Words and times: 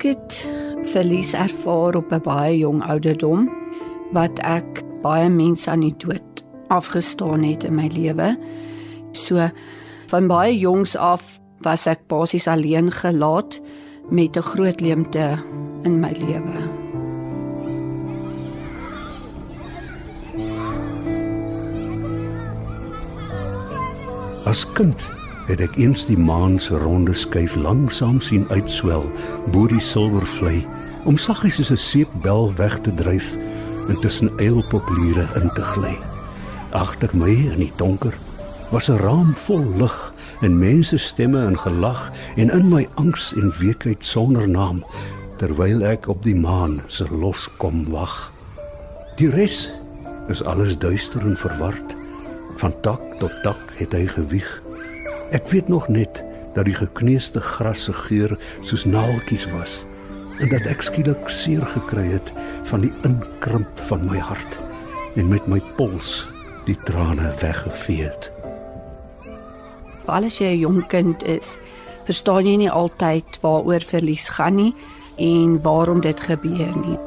Ek 0.00 0.14
het 0.16 0.36
verlies 0.94 1.34
ervaar 1.36 1.98
op 1.98 2.08
'n 2.08 2.22
baie 2.24 2.58
jong 2.58 2.80
ouderdom 2.82 3.50
wat 4.16 4.38
ek 4.40 4.80
baie 5.02 5.28
mense 5.28 5.70
aan 5.70 5.84
die 5.84 5.94
dood 5.96 6.40
afgestaan 6.68 7.42
het 7.44 7.64
in 7.64 7.74
my 7.74 7.90
lewe. 7.92 8.38
So 9.12 9.50
van 10.06 10.26
baie 10.26 10.58
jongs 10.58 10.96
af 10.96 11.38
was 11.60 11.86
ek 11.86 12.08
basies 12.08 12.46
alleen 12.48 12.90
gelaat 12.90 13.60
met 14.08 14.36
'n 14.36 14.42
groot 14.42 14.80
leemte 14.80 15.36
in 15.82 16.00
my 16.00 16.16
lewe. 16.16 16.60
As 24.44 24.72
kind 24.72 25.19
het 25.50 25.60
ek 25.64 25.76
eens 25.82 26.04
die 26.06 26.18
maan 26.18 26.58
se 26.62 26.78
ronde 26.78 27.14
skuif 27.14 27.56
langsaam 27.58 28.20
sien 28.22 28.46
uitswel 28.54 29.04
bo 29.50 29.66
die 29.66 29.82
silwervlei 29.82 30.62
om 31.04 31.16
saggies 31.18 31.58
soos 31.58 31.70
'n 31.74 31.76
seepbel 31.76 32.52
weg 32.54 32.78
te 32.80 32.94
dryf 32.94 33.36
en 33.88 34.00
tussen 34.00 34.30
eilpopliere 34.38 35.26
in 35.40 35.50
te 35.54 35.62
gly. 35.62 35.96
Agter 36.70 37.10
my 37.12 37.30
in 37.30 37.58
die 37.66 37.72
donker 37.76 38.14
was 38.70 38.88
'n 38.88 39.02
raam 39.02 39.34
vol 39.34 39.66
lig 39.76 40.12
en 40.40 40.58
mense 40.58 40.98
stemme 40.98 41.44
en 41.46 41.58
gelag 41.58 42.12
en 42.36 42.50
in 42.50 42.68
my 42.68 42.88
angs 42.94 43.32
en 43.36 43.52
weekheid 43.58 44.04
sonder 44.04 44.48
naam 44.48 44.84
terwyl 45.36 45.82
ek 45.82 46.08
op 46.08 46.22
die 46.22 46.36
maan 46.36 46.82
se 46.86 47.06
loskom 47.10 47.90
wag. 47.90 48.32
Die 49.16 49.30
res 49.30 49.72
is 50.28 50.44
alles 50.44 50.78
duister 50.78 51.20
en 51.20 51.36
verward. 51.36 51.96
Van 52.56 52.80
tak 52.80 53.00
tot 53.18 53.32
tak 53.42 53.72
het 53.76 53.92
hy 53.92 54.06
gewieg. 54.06 54.62
Ek 55.30 55.46
weet 55.48 55.68
nog 55.68 55.88
net 55.88 56.24
dat 56.54 56.66
die 56.66 56.74
gekneusde 56.74 57.40
gras 57.40 57.84
se 57.86 57.92
geur 57.94 58.32
soos 58.66 58.84
naaltjies 58.84 59.46
was 59.54 59.84
en 60.42 60.50
dat 60.50 60.66
ek 60.66 60.82
skielik 60.82 61.28
seer 61.30 61.62
gekry 61.70 62.08
het 62.10 62.32
van 62.70 62.82
die 62.82 62.90
inkrimp 63.06 63.82
van 63.90 64.02
my 64.08 64.18
hart 64.18 64.58
en 65.14 65.28
met 65.30 65.46
my 65.46 65.60
pols 65.78 66.24
die 66.66 66.74
trane 66.88 67.30
weggevee 67.38 68.08
het. 68.08 68.30
Al 70.10 70.26
as 70.26 70.40
jy 70.40 70.50
'n 70.56 70.62
jong 70.66 70.82
kind 70.88 71.22
is, 71.22 71.58
verstaan 72.04 72.46
jy 72.46 72.56
nie 72.56 72.70
altyd 72.70 73.38
waaroor 73.40 73.86
verlies 73.86 74.28
gaan 74.28 74.56
nie 74.56 74.74
en 75.16 75.62
waarom 75.62 76.00
dit 76.00 76.20
gebeur 76.20 76.74
nie. 76.86 76.98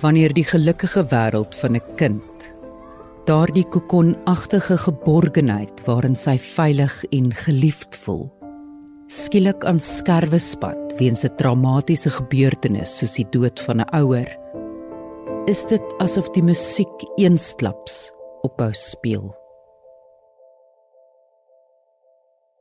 Wanneer 0.00 0.32
die 0.32 0.44
gelukkige 0.44 1.06
wêreld 1.08 1.56
van 1.56 1.76
'n 1.76 1.82
kind 1.96 2.52
daardie 3.28 3.66
kokonagtige 3.68 4.78
geborgenheid 4.80 5.82
waarin 5.84 6.14
sy 6.16 6.38
veilig 6.40 6.94
en 7.12 7.26
geliefd 7.36 7.98
voel 8.06 8.22
skielik 9.12 9.66
aan 9.68 9.82
skerwe 9.84 10.40
spat 10.40 10.94
weens 10.96 11.26
'n 11.28 11.36
traumatiese 11.36 12.08
gebeurtenis 12.14 12.94
soos 12.98 13.18
die 13.20 13.26
dood 13.36 13.60
van 13.66 13.84
'n 13.84 13.90
ouer 14.00 14.30
is 15.46 15.60
dit 15.68 15.84
asof 15.98 16.32
die 16.32 16.42
musiek 16.42 17.04
eensklaps 17.18 18.12
ophou 18.48 18.72
speel. 18.72 19.34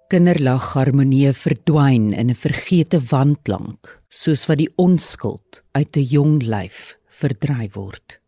Kinderlag 0.10 0.74
harmonie 0.74 1.32
verdwyn 1.32 2.12
in 2.14 2.30
'n 2.30 2.36
vergete 2.36 3.00
wandklank 3.12 4.04
soos 4.10 4.46
wat 4.48 4.58
die 4.58 4.74
onskuld 4.76 5.64
uit 5.72 5.96
'n 5.96 6.08
jong 6.16 6.44
lyf 6.44 6.98
verdryf 7.08 7.74
word 7.76 8.27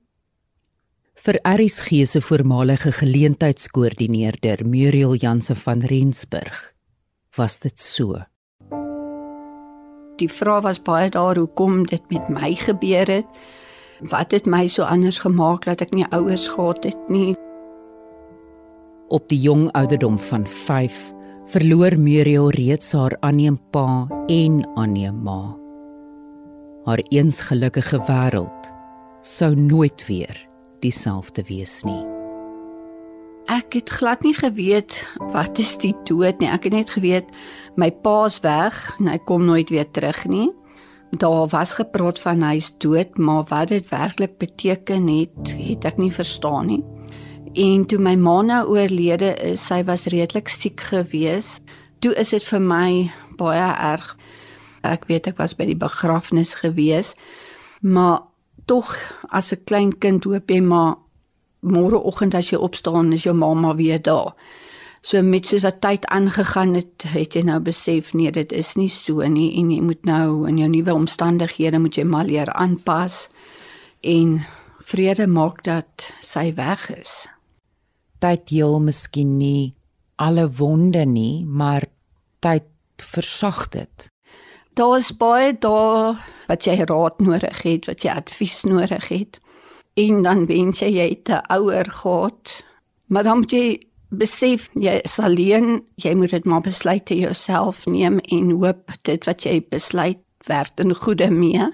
vir 1.19 1.35
RSG 1.43 2.05
se 2.07 2.21
voormalige 2.21 2.91
geleentheidskoördineerder 2.95 4.61
Muriel 4.63 5.15
Jansen 5.19 5.55
van 5.55 5.81
Rensburg 5.83 6.73
was 7.35 7.59
dit 7.59 7.79
so. 7.79 8.21
Die 10.15 10.29
vraag 10.31 10.63
was 10.63 10.79
baie 10.79 11.09
daar 11.11 11.35
hoekom 11.35 11.83
dit 11.87 12.03
met 12.09 12.29
my 12.31 12.53
gebeur 12.55 13.11
het? 13.11 13.27
Wat 13.99 14.31
het 14.31 14.47
my 14.47 14.67
so 14.67 14.87
anders 14.87 15.19
gemaak 15.19 15.67
dat 15.67 15.83
ek 15.83 15.91
nie 15.91 16.07
ouers 16.15 16.47
gehad 16.47 16.87
het 16.87 17.11
nie? 17.11 17.35
Op 19.11 19.27
die 19.27 19.41
jong 19.43 19.67
ouderdom 19.75 20.19
van 20.19 20.47
5 20.47 21.13
verloor 21.51 21.99
Muriel 21.99 22.51
reeds 22.55 22.93
haar 22.95 23.17
aanneempa 23.19 24.07
en 24.27 24.63
aanneemma. 24.75 25.57
Haar 26.87 27.03
eens 27.11 27.41
gelukkige 27.41 27.99
wêreld 28.07 28.71
sou 29.21 29.55
nooit 29.55 30.07
weer 30.07 30.48
dieselfde 30.83 31.43
wees 31.47 31.81
nie. 31.87 32.01
Ek 33.49 33.73
het 33.73 33.89
glad 33.89 34.21
nie 34.21 34.35
geweet 34.37 35.01
wat 35.33 35.57
is 35.57 35.73
die 35.81 35.95
dood 36.05 36.37
nie. 36.37 36.49
Ek 36.51 36.67
het 36.67 36.75
net 36.75 36.93
geweet 36.93 37.29
my 37.79 37.89
pa's 38.03 38.37
weg 38.45 38.77
en 38.99 39.09
hy 39.09 39.17
kom 39.25 39.47
nooit 39.47 39.71
weer 39.73 39.89
terug 39.89 40.25
nie. 40.29 40.51
Daar 41.09 41.47
was 41.49 41.73
gepraat 41.79 42.19
van 42.21 42.43
hy 42.45 42.59
is 42.61 42.69
dood, 42.77 43.17
maar 43.17 43.47
wat 43.49 43.71
dit 43.73 43.89
werklik 43.89 44.37
beteken 44.37 45.07
het, 45.09 45.53
het 45.57 45.87
ek 45.89 45.97
nie 45.97 46.11
verstaan 46.13 46.69
nie. 46.69 46.83
En 47.57 47.87
toe 47.89 47.97
my 47.97 48.13
ma 48.13 48.41
nou 48.45 48.61
oorlede 48.75 49.33
is, 49.41 49.65
sy 49.65 49.81
was 49.87 50.05
redelik 50.13 50.51
siek 50.53 50.85
gewees. 50.91 51.57
Toe 52.05 52.13
is 52.13 52.29
dit 52.35 52.45
vir 52.45 52.61
my 52.61 52.89
baie 53.41 53.69
erg. 53.73 54.13
Ek 54.85 55.09
weet 55.09 55.33
ek 55.33 55.41
was 55.41 55.57
by 55.57 55.65
die 55.67 55.79
begrafnis 55.79 56.53
gewees, 56.61 57.15
maar 57.81 58.28
tog 58.69 58.93
as 59.29 59.51
'n 59.53 59.63
klein 59.65 59.91
kind 59.97 60.23
hoop 60.23 60.51
jy 60.51 60.61
maar 60.61 60.97
môreoggend 61.61 62.35
as 62.35 62.51
jy 62.51 62.57
opstaan 62.57 63.13
is 63.13 63.23
jou 63.23 63.35
mamma 63.35 63.75
weer 63.75 64.01
daar. 64.01 64.33
So 65.01 65.21
met 65.21 65.45
soos 65.45 65.63
wat 65.63 65.81
tyd 65.81 66.05
aangegaan 66.05 66.73
het, 66.73 67.03
het 67.07 67.33
jy 67.33 67.41
nou 67.41 67.59
besef 67.59 68.13
nee, 68.13 68.31
dit 68.31 68.51
is 68.51 68.75
nie 68.75 68.89
so 68.89 69.27
nie 69.27 69.57
en 69.59 69.71
jy 69.71 69.81
moet 69.81 70.05
nou 70.05 70.47
in 70.47 70.57
jou 70.57 70.69
nuwe 70.69 70.93
omstandighede 70.93 71.79
moet 71.79 71.95
jy 71.95 72.03
maar 72.03 72.25
leer 72.25 72.53
aanpas 72.53 73.27
en 74.01 74.45
vrede 74.79 75.27
maak 75.27 75.63
dat 75.63 76.13
sy 76.21 76.53
weg 76.55 76.89
is 76.91 77.27
tyd 78.19 78.49
heel 78.49 78.79
miskien 78.83 79.37
nie 79.37 79.75
alle 80.19 80.49
wonde 80.51 81.05
nie, 81.07 81.45
maar 81.45 81.85
tyd 82.43 82.67
versag 82.99 83.69
dit. 83.71 84.09
Daar 84.73 84.97
is 84.97 85.11
baie 85.17 85.53
daar 85.59 86.19
wat 86.47 86.65
jy 86.65 86.79
raad 86.83 87.19
nodig 87.21 87.61
het, 87.63 87.85
wat 87.85 88.03
jy 88.03 88.11
advies 88.11 88.63
nodig 88.63 89.07
het. 89.07 89.39
En 89.99 90.23
dan 90.23 90.45
wens 90.45 90.79
jy 90.79 90.89
jy 90.95 91.07
het 91.09 91.29
'n 91.29 91.45
ouer 91.53 91.85
gehad. 91.91 92.63
Maar 93.07 93.23
dan 93.23 93.37
moet 93.37 93.51
jy 93.51 93.79
besef 94.09 94.69
jy 94.73 95.01
is 95.03 95.19
alleen, 95.19 95.83
jy 95.95 96.13
moet 96.13 96.29
dit 96.29 96.45
maar 96.45 96.61
besluit 96.61 97.05
te 97.05 97.17
jouself 97.17 97.85
neem 97.85 98.19
en 98.19 98.51
hoop 98.51 98.91
dit 99.01 99.25
wat 99.25 99.45
jy 99.45 99.59
besluit 99.69 100.21
werk 100.47 100.79
in 100.79 100.95
goeie 100.95 101.29
mee. 101.29 101.71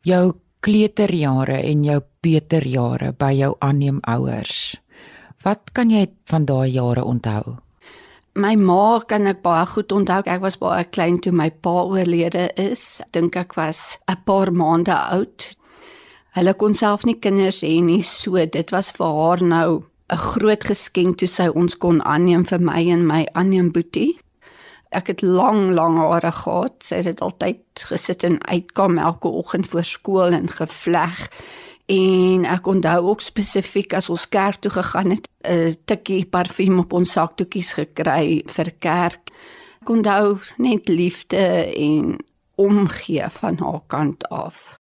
Jou 0.00 0.34
kleuterjare 0.60 1.60
en 1.62 1.84
jou 1.84 2.00
peterjare 2.20 3.12
by 3.12 3.32
jou 3.32 3.54
aanneemouers. 3.58 4.76
Wat 5.44 5.72
kan 5.72 5.90
jy 5.90 6.06
van 6.24 6.44
daai 6.48 6.70
jare 6.70 7.04
onthou? 7.04 7.65
My 8.36 8.52
ma 8.60 9.00
kan 9.08 9.24
ek 9.30 9.38
baie 9.40 9.64
goed 9.64 9.94
onthou. 9.96 10.20
Ek 10.28 10.42
was 10.42 10.58
baie 10.60 10.84
klein 10.92 11.16
toe 11.24 11.30
my 11.32 11.46
pa 11.64 11.86
oorlede 11.88 12.50
is. 12.60 13.00
Dink 13.16 13.36
ek 13.40 13.56
was 13.56 13.96
'n 14.12 14.16
paar 14.26 14.52
maande 14.52 14.92
oud. 14.92 15.56
Hulle 16.36 16.52
kon 16.54 16.74
self 16.74 17.06
nie 17.06 17.16
kinders 17.16 17.62
hê 17.64 17.80
nie, 17.80 18.02
so 18.02 18.36
dit 18.36 18.70
was 18.72 18.92
vir 18.92 19.06
haar 19.06 19.40
nou 19.42 19.84
'n 20.10 20.16
groot 20.16 20.64
geskenk 20.64 21.16
toe 21.16 21.28
sy 21.28 21.48
ons 21.48 21.78
kon 21.78 22.02
aanneem 22.02 22.44
vir 22.44 22.60
my 22.60 22.84
en 22.92 23.06
my 23.06 23.26
aanneem 23.32 23.72
boetie. 23.72 24.18
Ek 24.92 25.06
het 25.06 25.22
lang 25.22 25.70
lang 25.70 25.96
hare 25.96 26.32
gehad. 26.32 26.74
Sy 26.80 27.02
het 27.02 27.20
altyd 27.20 27.62
gesit 27.74 28.22
en 28.22 28.38
uitkom 28.44 28.98
elke 28.98 29.28
oggend 29.28 29.66
voor 29.66 29.84
skool 29.84 30.32
en 30.32 30.48
gevleg. 30.48 31.30
En 31.86 32.44
ek 32.50 32.66
onthou 32.66 33.12
ook 33.12 33.20
spesifiek 33.22 33.94
as 33.94 34.08
ons 34.10 34.28
kerk 34.28 34.58
toe 34.60 34.70
gegaan 34.74 35.10
het, 35.10 35.28
'n 35.46 35.76
tikkie 35.84 36.24
parfuum 36.26 36.78
op 36.78 36.92
ons 36.92 37.12
saktoetjies 37.12 37.72
gekry 37.72 38.42
vir 38.46 38.70
kerk. 38.78 39.30
Ek 39.82 39.88
onthou 39.88 40.38
net 40.58 40.88
liefde 40.88 41.70
en 41.76 42.18
omgee 42.54 43.28
van 43.28 43.58
haar 43.58 43.80
kant 43.86 44.28
af. 44.28 44.78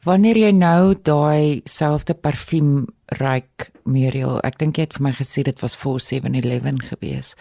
Wanneer 0.00 0.36
jy 0.36 0.50
nou 0.50 0.94
daai 1.02 1.60
selfde 1.64 2.14
parfuum 2.14 2.86
ruik, 3.06 3.70
Muriel, 3.84 4.38
ek 4.40 4.58
dink 4.58 4.76
jy 4.76 4.86
het 4.86 4.96
vir 4.96 5.02
my 5.02 5.12
gesê 5.12 5.42
dit 5.42 5.60
was 5.60 5.76
voor 5.76 6.00
711 6.00 6.88
gewees. 6.88 7.34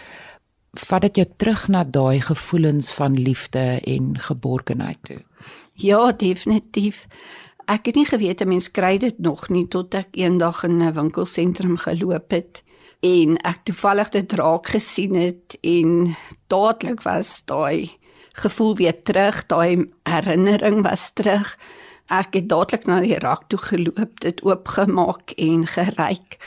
Vat 0.75 1.01
dit 1.01 1.15
jou 1.15 1.25
terug 1.37 1.67
na 1.67 1.83
daai 1.83 2.19
gevoelens 2.21 2.91
van 2.91 3.15
liefde 3.15 3.79
en 3.79 4.19
geborgenheid 4.19 4.99
toe? 5.03 5.21
Ja, 5.73 6.11
definitief. 6.11 7.07
Ek 7.69 7.85
het 7.85 7.99
nie 7.99 8.07
geweet 8.09 8.41
'n 8.41 8.49
mens 8.49 8.71
kry 8.71 8.97
dit 8.97 9.19
nog 9.19 9.49
nie 9.49 9.67
tot 9.67 9.93
ek 9.93 10.07
eendag 10.11 10.63
in 10.63 10.81
'n 10.81 10.93
winkelsentrum 10.93 11.77
geloop 11.77 12.31
het 12.31 12.63
en 12.99 13.37
ek 13.37 13.59
toevallig 13.63 14.09
dit 14.09 14.31
raak 14.33 14.67
gesien 14.67 15.13
het 15.13 15.57
en 15.61 16.15
dadelik 16.47 17.01
was 17.01 17.45
daai 17.45 17.91
gevoel 18.33 18.75
weer 18.75 19.03
terug, 19.03 19.45
daai 19.45 19.89
herinnering 20.03 20.81
was 20.81 21.13
terug. 21.13 21.57
Ek 22.07 22.33
het 22.33 22.49
dadelik 22.49 22.85
na 22.85 22.99
die 23.01 23.19
rak 23.19 23.43
toe 23.47 23.59
geloop, 23.59 24.19
dit 24.19 24.41
oopgemaak 24.41 25.31
en 25.37 25.67
geryk 25.67 26.37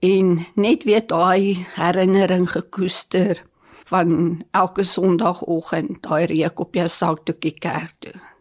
en 0.00 0.46
net 0.54 0.84
weer 0.84 1.06
daai 1.06 1.66
herinnering 1.74 2.50
gekoester 2.50 3.44
van 3.84 4.42
elke 4.50 4.82
Sondagoggend 4.82 6.02
daai 6.02 6.26
reuk 6.26 6.60
op 6.60 6.74
jou 6.74 6.88
sak 6.88 7.24
toe 7.24 7.52
kerk 7.52 7.94
toe. 7.98 8.31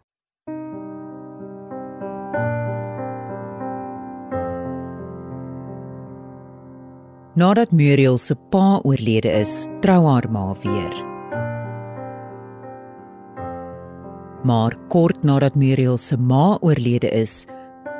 Nadat 7.31 7.71
Muriel 7.71 8.17
se 8.19 8.35
pa 8.35 8.81
oorlede 8.83 9.31
is, 9.39 9.63
trou 9.79 10.01
haar 10.03 10.25
ma 10.27 10.49
weer. 10.63 10.95
Maar 14.43 14.75
kort 14.91 15.23
nadat 15.23 15.55
Muriel 15.55 15.95
se 15.97 16.17
ma 16.17 16.57
oorlede 16.59 17.07
is, 17.07 17.45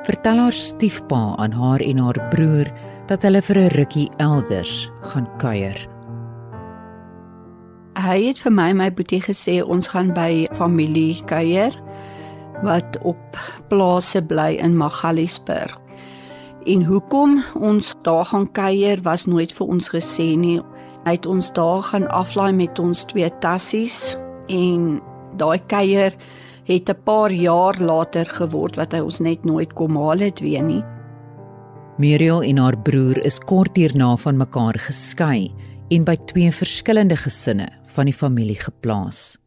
vertel 0.03 0.35
haar 0.43 0.51
stiefpa 0.51 1.21
aan 1.39 1.55
haar 1.55 1.79
en 1.79 2.03
haar 2.03 2.19
broer 2.33 2.67
dat 3.07 3.23
hulle 3.23 3.41
vir 3.41 3.57
'n 3.59 3.71
rukkie 3.77 4.09
elders 4.17 4.91
gaan 4.99 5.27
kuier. 5.37 5.79
Hy 7.95 8.27
het 8.27 8.39
vir 8.39 8.51
my 8.51 8.73
my 8.73 8.91
boetie 8.91 9.21
gesê 9.21 9.63
ons 9.63 9.87
gaan 9.87 10.11
by 10.13 10.47
familie 10.51 11.23
kuier 11.25 11.71
wat 12.63 12.99
op 13.01 13.37
plase 13.69 14.21
bly 14.21 14.59
in 14.59 14.77
Magaliesburg. 14.77 15.80
En 16.65 16.83
hoekom 16.83 17.39
ons 17.57 17.93
daar 18.05 18.25
gaan 18.25 18.51
kuier 18.51 19.01
was 19.01 19.25
nooit 19.25 19.53
vir 19.53 19.67
ons 19.67 19.89
gesê 19.89 20.35
nie. 20.37 20.59
Hy 21.05 21.15
het 21.17 21.25
ons 21.25 21.49
daar 21.57 21.81
gaan 21.83 22.05
aflaai 22.13 22.53
met 22.53 22.79
ons 22.79 23.05
twee 23.09 23.29
tassies 23.41 24.15
en 24.45 25.01
daai 25.41 25.57
kuier 25.65 26.13
het 26.69 26.89
'n 26.89 27.03
paar 27.03 27.31
jaar 27.31 27.79
later 27.79 28.25
geword 28.25 28.75
wat 28.75 28.93
hy 28.93 28.99
ons 28.99 29.19
net 29.19 29.45
nooit 29.45 29.73
kom 29.73 29.97
haal 29.97 30.19
het 30.19 30.39
weer 30.39 30.63
nie. 30.63 30.83
Muriel 31.97 32.43
en 32.43 32.57
haar 32.57 32.77
broer 32.77 33.17
is 33.25 33.39
kort 33.39 33.75
hierna 33.75 34.15
van 34.15 34.37
mekaar 34.37 34.77
geskei 34.77 35.51
en 35.89 36.03
by 36.03 36.15
twee 36.25 36.51
verskillende 36.51 37.17
gesinne 37.17 37.69
van 37.85 38.05
die 38.05 38.13
familie 38.15 38.59
geplaas. 38.59 39.37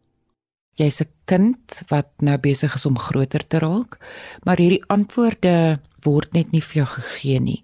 Jy's 0.75 1.00
'n 1.00 1.08
kind 1.25 1.82
wat 1.88 2.08
nou 2.19 2.38
besig 2.38 2.75
is 2.75 2.87
om 2.87 2.99
groter 2.99 3.46
te 3.46 3.58
raak, 3.58 3.99
maar 4.44 4.56
hierdie 4.56 4.84
antwoorde 4.87 5.81
word 6.04 6.32
net 6.32 6.52
nie 6.52 6.62
vir 6.62 6.82
jou 6.82 6.86
gegee 6.86 7.40
nie. 7.40 7.62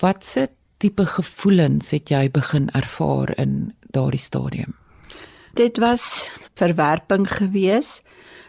Watse 0.00 0.48
tipe 0.78 1.06
gevoelens 1.06 1.90
het 1.90 2.10
jy 2.10 2.28
begin 2.30 2.68
ervaar 2.78 3.32
in 3.38 3.72
daardie 3.94 4.22
stadium? 4.22 4.76
Dit 5.54 5.78
was 5.82 6.30
verwerping 6.54 7.26
geweest 7.26 8.02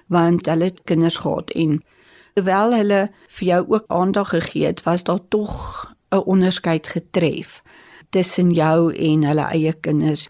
want 0.10 0.46
hulle 0.50 0.72
het 0.72 0.82
kinders 0.90 1.22
gehad 1.22 1.52
en 1.54 1.80
hoewel 2.36 2.74
hulle 2.74 3.02
vir 3.38 3.48
jou 3.48 3.60
ook 3.68 3.86
aandag 3.88 4.30
gegee 4.34 4.66
het, 4.66 4.84
was 4.84 5.04
daar 5.04 5.22
tog 5.30 5.54
'n 6.12 6.26
onderskeid 6.26 6.88
getref 6.88 7.62
tussen 8.10 8.52
jou 8.52 8.94
en 8.96 9.24
hulle 9.24 9.46
eie 9.54 9.74
kinders. 9.74 10.28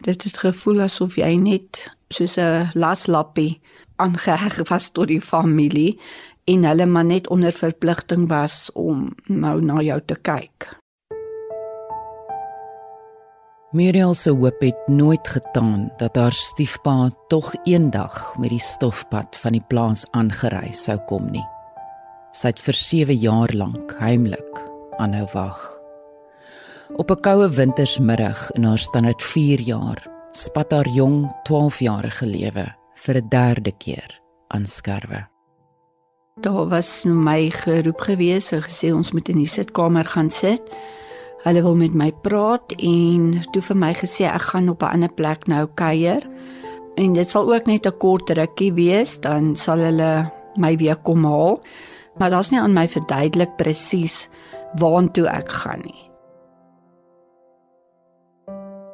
Dit 0.00 0.24
het 0.24 0.38
gevoel 0.38 0.80
asof 0.80 1.16
jy 1.16 1.34
net 1.36 1.96
soos 2.08 2.36
'n 2.36 2.70
laslappie 2.74 3.60
aangeheg 3.96 4.68
was 4.68 4.90
tot 4.90 5.08
die 5.08 5.20
familie 5.20 5.98
en 6.48 6.64
hulle 6.64 6.86
maar 6.86 7.04
net 7.04 7.28
onder 7.28 7.52
verpligting 7.52 8.28
was 8.28 8.70
om 8.74 9.08
nou 9.28 9.60
na 9.64 9.82
jou 9.84 10.00
te 10.06 10.16
kyk. 10.16 10.72
Muriel 13.76 14.14
se 14.16 14.32
hoop 14.32 14.62
het 14.64 14.86
nooit 14.88 15.28
getaan 15.28 15.90
dat 16.00 16.16
haar 16.16 16.32
stiefpa 16.32 17.10
tog 17.28 17.52
eendag 17.68 18.32
met 18.40 18.48
die 18.54 18.62
stofpad 18.64 19.36
van 19.36 19.58
die 19.58 19.64
plaas 19.68 20.06
aangery 20.16 20.72
sou 20.72 20.96
kom 21.10 21.28
nie. 21.34 21.44
Sy 22.32 22.54
het 22.54 22.64
vir 22.64 22.80
7 22.80 23.20
jaar 23.20 23.52
lank 23.52 23.92
heimlik 24.00 24.64
aanhou 24.96 25.26
wag. 25.34 25.60
Op 26.96 27.10
'n 27.10 27.20
koue 27.20 27.48
wintersmiddag 27.48 28.50
in 28.56 28.64
haar 28.64 28.78
standaard 28.78 29.22
4 29.22 29.60
jaar 29.60 30.00
spat 30.32 30.72
haar 30.72 30.88
jong 30.88 31.28
12-jarige 31.44 32.26
lewe 32.26 32.66
vir 32.94 33.16
'n 33.16 33.28
derde 33.28 33.72
keer 33.72 34.20
aan 34.48 34.66
skerwe. 34.66 35.28
Daar 36.40 36.68
was 36.68 37.02
my 37.04 37.50
geroep 37.50 38.00
gewees 38.06 38.52
en 38.54 38.62
gesê 38.62 38.92
ons 38.94 39.10
moet 39.10 39.28
in 39.28 39.40
die 39.42 39.50
sitkamer 39.50 40.06
gaan 40.06 40.30
sit. 40.30 40.62
Hulle 41.42 41.62
wil 41.62 41.74
met 41.74 41.94
my 41.94 42.12
praat 42.22 42.76
en 42.78 43.40
toe 43.50 43.62
vir 43.70 43.78
my 43.78 43.90
gesê 43.98 44.28
ek 44.30 44.50
gaan 44.52 44.70
op 44.70 44.82
'n 44.82 44.92
ander 44.94 45.12
plek 45.12 45.46
nou 45.46 45.66
kuier. 45.74 46.22
En 46.94 47.12
dit 47.12 47.28
sal 47.28 47.52
ook 47.54 47.66
net 47.66 47.86
'n 47.86 47.98
kort 47.98 48.30
rukkie 48.30 48.72
wees, 48.72 49.18
dan 49.20 49.56
sal 49.56 49.78
hulle 49.78 50.30
my 50.56 50.76
weer 50.76 50.96
kom 50.96 51.24
haal. 51.24 51.60
Maar 52.18 52.30
daar's 52.30 52.50
nie 52.50 52.60
aan 52.60 52.72
my 52.72 52.88
verduidelik 52.88 53.56
presies 53.56 54.28
waartoe 54.74 55.26
ek 55.26 55.48
gaan 55.48 55.80
nie. 55.84 56.10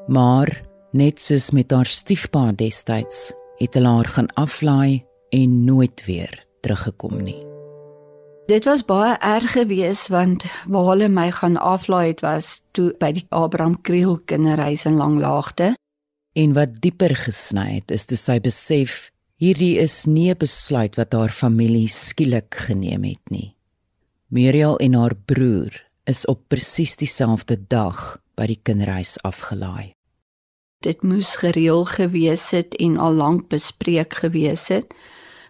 Maar 0.08 0.62
net 0.93 1.20
soos 1.20 1.50
met 1.50 1.70
haar 1.70 1.87
stiefpa 1.87 2.52
destyds, 2.52 3.32
het 3.56 3.75
hulle 3.75 3.88
haar 3.88 4.08
gaan 4.08 4.29
aflaai 4.35 5.05
en 5.31 5.64
nooit 5.64 6.05
weer 6.06 6.44
teruggekom 6.64 7.20
nie. 7.22 7.40
Dit 8.49 8.66
was 8.69 8.82
baie 8.84 9.14
erg 9.25 9.55
geweest 9.56 10.11
want 10.12 10.44
waar 10.69 10.90
hulle 10.90 11.08
my 11.08 11.31
gaan 11.32 11.56
aflaai 11.56 12.11
het 12.11 12.20
was 12.20 12.61
toe 12.76 12.90
by 13.00 13.12
die 13.16 13.25
Abraham 13.32 13.78
Kriel 13.81 14.19
kinderhuis 14.28 14.84
in 14.84 14.99
Langlaagte. 15.00 15.72
En 16.37 16.52
wat 16.52 16.76
dieper 16.84 17.14
gesny 17.16 17.78
het 17.78 17.94
is 17.94 18.05
toe 18.05 18.19
sy 18.20 18.37
besef 18.44 19.08
hierdie 19.40 19.78
is 19.81 20.05
nie 20.05 20.31
'n 20.31 20.38
besluit 20.38 20.96
wat 21.00 21.12
haar 21.12 21.32
familie 21.32 21.88
skielik 21.88 22.55
geneem 22.69 23.05
het 23.05 23.31
nie. 23.31 23.56
Muriel 24.28 24.76
en 24.76 24.94
haar 24.94 25.16
broer 25.16 25.72
is 26.05 26.26
op 26.26 26.49
presies 26.49 26.96
dieselfde 26.96 27.56
dag 27.69 28.20
by 28.37 28.46
die 28.46 28.61
kinderhuis 28.62 29.16
afgelaai. 29.22 29.94
Dit 30.84 31.02
moes 31.02 31.37
gereël 31.37 31.84
gewees 31.84 32.50
het 32.50 32.75
en 32.76 32.99
al 32.99 33.12
lank 33.12 33.49
bespreek 33.49 34.14
gewees 34.14 34.69
het 34.69 34.94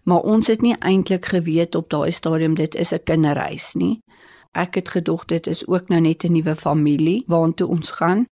maar 0.04 0.20
ons 0.20 0.46
het 0.46 0.62
nie 0.62 0.76
eintlik 0.78 1.24
geweet 1.32 1.74
op 1.74 1.90
daai 1.90 2.12
stadium 2.12 2.54
dit 2.54 2.74
is 2.74 2.92
'n 2.92 3.02
kinderreis 3.04 3.74
nie. 3.74 4.00
Ek 4.52 4.74
het 4.74 4.88
gedog 4.88 5.24
dit 5.24 5.46
is 5.46 5.66
ook 5.66 5.88
nou 5.88 6.00
net 6.00 6.24
'n 6.24 6.32
nuwe 6.32 6.54
familie 6.56 7.24
waartoe 7.26 7.68
ons 7.68 7.90
gaan. 7.90 8.26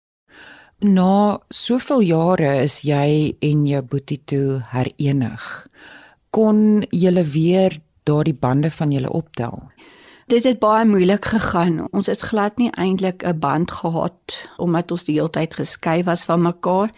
Na 0.78 1.40
soveel 1.48 2.00
jare 2.00 2.62
is 2.62 2.80
jy 2.82 3.36
en 3.40 3.66
jou 3.66 3.82
boetie 3.82 4.22
toe 4.24 4.62
herenig. 4.72 5.66
Kon 6.30 6.86
julle 6.90 7.24
weer 7.24 7.80
daardie 8.02 8.34
bande 8.34 8.70
van 8.70 8.90
julle 8.90 9.10
optel? 9.12 9.70
Dit 10.30 10.44
het 10.44 10.58
baie 10.58 10.84
moeilik 10.86 11.24
gegaan. 11.24 11.88
Ons 11.92 12.06
het 12.06 12.20
glad 12.20 12.56
nie 12.56 12.70
eintlik 12.70 13.24
'n 13.26 13.38
band 13.38 13.70
gehad 13.70 14.48
omdat 14.56 14.90
ons 14.90 15.04
die 15.04 15.14
hele 15.14 15.30
tyd 15.30 15.54
geskei 15.54 16.02
was 16.04 16.24
van 16.24 16.42
mekaar. 16.42 16.90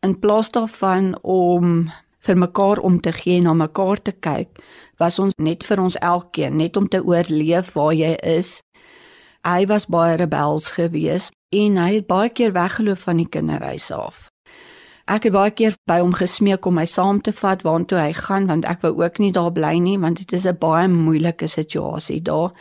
In 0.00 0.18
plaas 0.18 0.50
daarvan 0.50 1.18
om 1.22 1.92
vir 2.24 2.36
mekaar 2.36 2.80
om 2.80 3.00
te 3.00 3.12
gee 3.12 3.38
en 3.38 3.48
na 3.48 3.54
mekaar 3.54 4.00
te 4.02 4.12
kyk, 4.12 4.60
was 4.98 5.18
ons 5.18 5.34
net 5.38 5.64
vir 5.64 5.80
ons 5.80 5.96
elkeen, 6.00 6.56
net 6.56 6.76
om 6.76 6.88
te 6.88 7.02
oorleef 7.04 7.72
waar 7.74 7.94
jy 7.94 8.14
is. 8.22 8.60
Hy 9.44 9.66
was 9.68 9.86
baie 9.92 10.16
rebels 10.16 10.70
geweest 10.78 11.34
en 11.52 11.76
hy 11.76 11.90
het 11.98 12.06
baie 12.08 12.30
keer 12.32 12.54
weggeloop 12.54 12.98
van 12.98 13.20
die 13.20 13.28
kinderhuis 13.28 13.90
af. 13.92 14.28
Ek 15.04 15.26
het 15.28 15.34
baie 15.34 15.52
keer 15.52 15.74
by 15.84 15.98
hom 16.00 16.14
gesmeek 16.16 16.64
om 16.64 16.78
my 16.78 16.86
saam 16.88 17.18
te 17.20 17.32
vat 17.36 17.60
waartoe 17.66 17.98
hy 18.00 18.12
gaan 18.16 18.46
want 18.48 18.64
ek 18.64 18.80
wou 18.86 18.94
ook 19.02 19.20
nie 19.20 19.34
daar 19.36 19.52
bly 19.52 19.74
nie 19.76 19.98
want 20.00 20.22
dit 20.22 20.32
is 20.32 20.46
'n 20.48 20.56
baie 20.56 20.88
moeilike 20.88 21.46
situasie 21.46 22.22
daar. 22.22 22.52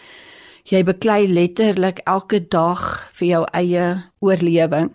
Jy 0.63 0.83
beklei 0.83 1.27
letterlik 1.27 2.01
elke 2.05 2.39
dag 2.39 3.09
vir 3.13 3.27
jou 3.27 3.43
eie 3.53 4.03
oorlewing. 4.19 4.91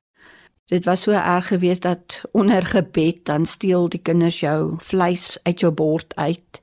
Dit 0.69 0.85
was 0.85 1.03
so 1.07 1.13
erg 1.17 1.47
geweest 1.49 1.83
dat 1.83 2.23
onder 2.33 2.67
gebed 2.67 3.25
dan 3.25 3.47
steel 3.47 3.89
die 3.89 4.01
kinders 4.01 4.41
jou 4.41 4.75
vleis 4.77 5.39
uit 5.43 5.61
jou 5.61 5.73
bord 5.73 6.17
uit. 6.17 6.63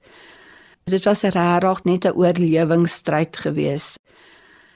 Dit 0.86 1.04
was 1.04 1.22
regtig 1.22 1.84
net 1.84 2.06
'n 2.06 2.14
oorlewingsstryd 2.14 3.38
geweest. 3.38 4.00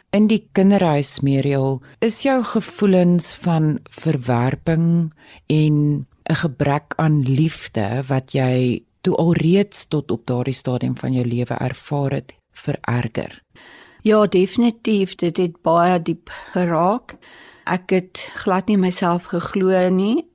In 0.09 0.27
die 0.27 0.47
kinderhuis 0.51 1.19
Muriel, 1.19 1.81
is 1.99 2.21
jou 2.21 2.43
gevoelens 2.43 3.35
van 3.35 3.79
verwerping 3.83 5.13
en 5.45 6.07
'n 6.29 6.35
gebrek 6.35 6.93
aan 6.95 7.21
liefde 7.21 8.03
wat 8.07 8.31
jy 8.31 8.83
toe 9.01 9.15
alreeds 9.15 9.87
tot 9.87 10.11
op 10.11 10.25
daardie 10.25 10.53
stadium 10.53 10.97
van 10.97 11.13
jou 11.13 11.25
lewe 11.25 11.53
ervaar 11.53 12.11
het, 12.11 12.33
vererger? 12.51 13.43
Ja, 14.01 14.25
definitief, 14.25 15.15
dit 15.15 15.37
het 15.37 15.61
baie 15.61 16.01
diep 16.01 16.29
geraak. 16.51 17.15
Ek 17.69 17.91
het 17.93 18.23
glad 18.41 18.65
nie 18.65 18.79
myself 18.81 19.29
geglo 19.29 19.77
nie. 19.93 20.25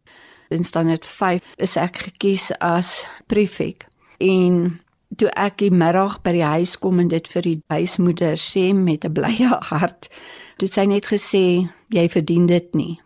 In 0.55 0.63
standaard 0.65 1.07
5 1.07 1.43
is 1.59 1.75
ek 1.81 1.97
gekies 2.07 2.53
as 2.63 3.01
prefek. 3.27 3.89
En 4.23 4.79
toe 5.19 5.31
ek 5.35 5.59
die 5.65 5.73
middag 5.75 6.21
by 6.23 6.35
die 6.37 6.47
huis 6.47 6.77
kom 6.79 7.01
en 7.03 7.11
dit 7.11 7.27
vir 7.33 7.47
die 7.47 7.57
huismoeder 7.75 8.39
sê 8.39 8.71
met 8.75 9.05
'n 9.05 9.13
blye 9.13 9.51
hart, 9.73 10.09
het 10.63 10.73
sy 10.73 10.85
net 10.87 11.11
gesê 11.11 11.67
jy 11.91 12.07
verdien 12.09 12.47
dit 12.47 12.75
nie. 12.75 13.01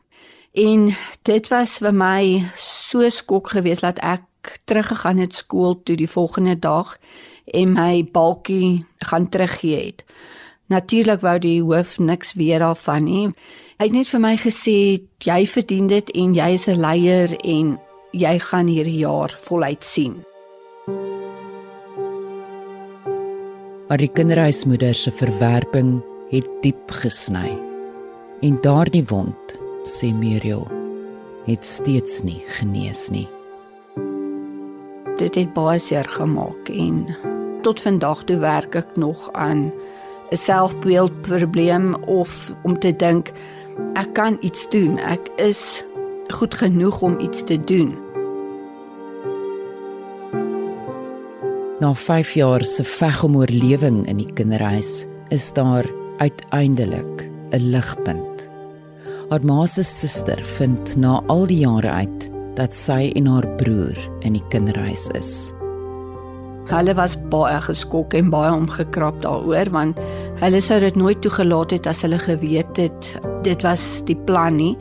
En 0.52 0.92
dit 1.23 1.49
was 1.49 1.78
vir 1.78 1.92
my 1.92 2.50
so 2.56 3.08
skok 3.08 3.50
geweest 3.56 3.82
dat 3.82 3.99
ek 4.02 4.61
teruggegaan 4.64 5.18
het 5.18 5.35
skool 5.35 5.80
toe 5.82 5.97
die 5.97 6.11
volgende 6.11 6.58
dag 6.58 6.99
en 7.44 7.73
my 7.73 8.04
balkie 8.04 8.85
gaan 8.99 9.28
teruggee 9.28 9.87
het. 9.87 10.04
Natuurlik 10.68 11.20
wou 11.20 11.38
die 11.38 11.62
hoof 11.62 11.99
niks 11.99 12.35
weer 12.35 12.58
daarvan 12.58 13.04
nie 13.04 13.35
Hy 13.78 13.87
het 13.87 13.94
net 13.94 14.08
vir 14.11 14.18
my 14.18 14.32
gesê 14.42 14.73
jy 15.23 15.42
verdien 15.47 15.85
dit 15.87 16.08
en 16.18 16.32
jy 16.35 16.47
is 16.56 16.64
'n 16.66 16.80
leier 16.82 17.30
en 17.47 17.78
jy 18.11 18.32
gaan 18.42 18.66
hierdie 18.66 19.06
jaar 19.06 19.30
voluit 19.47 19.85
sien. 19.85 20.16
Maar 23.88 23.99
die 24.02 24.11
kinderhuismoeder 24.11 24.94
se 24.94 25.11
verwerping 25.11 26.02
het 26.30 26.49
diep 26.62 26.90
gesny. 26.90 27.54
En 28.42 28.58
daardie 28.61 29.04
wond, 29.04 29.54
sê 29.87 30.12
Muriel, 30.12 30.66
het 31.47 31.64
steeds 31.64 32.23
nie 32.23 32.42
genees 32.47 33.11
nie. 33.11 33.28
Dit 35.18 35.35
het 35.35 35.54
baie 35.54 35.78
seer 35.78 36.08
gemaak 36.08 36.68
en 36.68 37.06
tot 37.62 37.80
vandag 37.80 38.25
toe 38.25 38.38
werk 38.38 38.75
ek 38.75 38.97
nog 38.97 39.30
aan 39.32 39.70
'n 40.30 40.37
selfbeeldprobleem 40.37 41.94
of 41.94 42.52
om 42.62 42.78
te 42.78 42.97
dink 42.97 43.32
ek 43.99 44.14
kan 44.14 44.38
iets 44.40 44.68
doen. 44.70 44.99
Ek 44.99 45.30
is 45.37 45.85
goed 46.35 46.54
genoeg 46.54 47.02
om 47.02 47.18
iets 47.20 47.44
te 47.44 47.56
doen. 47.61 47.94
Na 51.78 51.94
5 51.94 52.32
jaar 52.35 52.64
se 52.64 52.85
veg 52.85 53.23
om 53.23 53.37
oorlewing 53.37 54.02
in 54.11 54.18
die 54.18 54.32
kinderhuis, 54.35 55.06
is 55.30 55.52
daar 55.52 55.87
uiteindelik 56.18 57.30
'n 57.50 57.70
ligpunt. 57.70 58.49
Haar 59.28 59.44
ma 59.44 59.66
se 59.66 59.82
suster 59.82 60.44
vind 60.44 60.97
na 60.97 61.23
al 61.26 61.47
die 61.47 61.58
jare 61.58 61.90
uit 61.90 62.30
dat 62.54 62.75
sy 62.75 63.12
en 63.14 63.26
haar 63.26 63.49
broer 63.56 63.97
in 64.20 64.32
die 64.32 64.44
kinderhuis 64.49 65.08
is. 65.14 65.58
Hulle 66.68 66.92
was 66.94 67.14
baie 67.32 67.60
geskok 67.64 68.12
en 68.18 68.28
baie 68.32 68.50
omgekrap 68.52 69.22
daaroor 69.25 69.70
want 69.72 70.00
hulle 70.42 70.60
sou 70.60 70.76
dit 70.82 70.96
nooit 71.00 71.20
toegelaat 71.25 71.72
het 71.72 71.87
as 71.88 72.02
hulle 72.04 72.18
geweet 72.20 72.76
het 72.76 73.12
dit 73.46 73.64
was 73.64 73.84
die 74.08 74.16
plan 74.28 74.58
nie. 74.60 74.75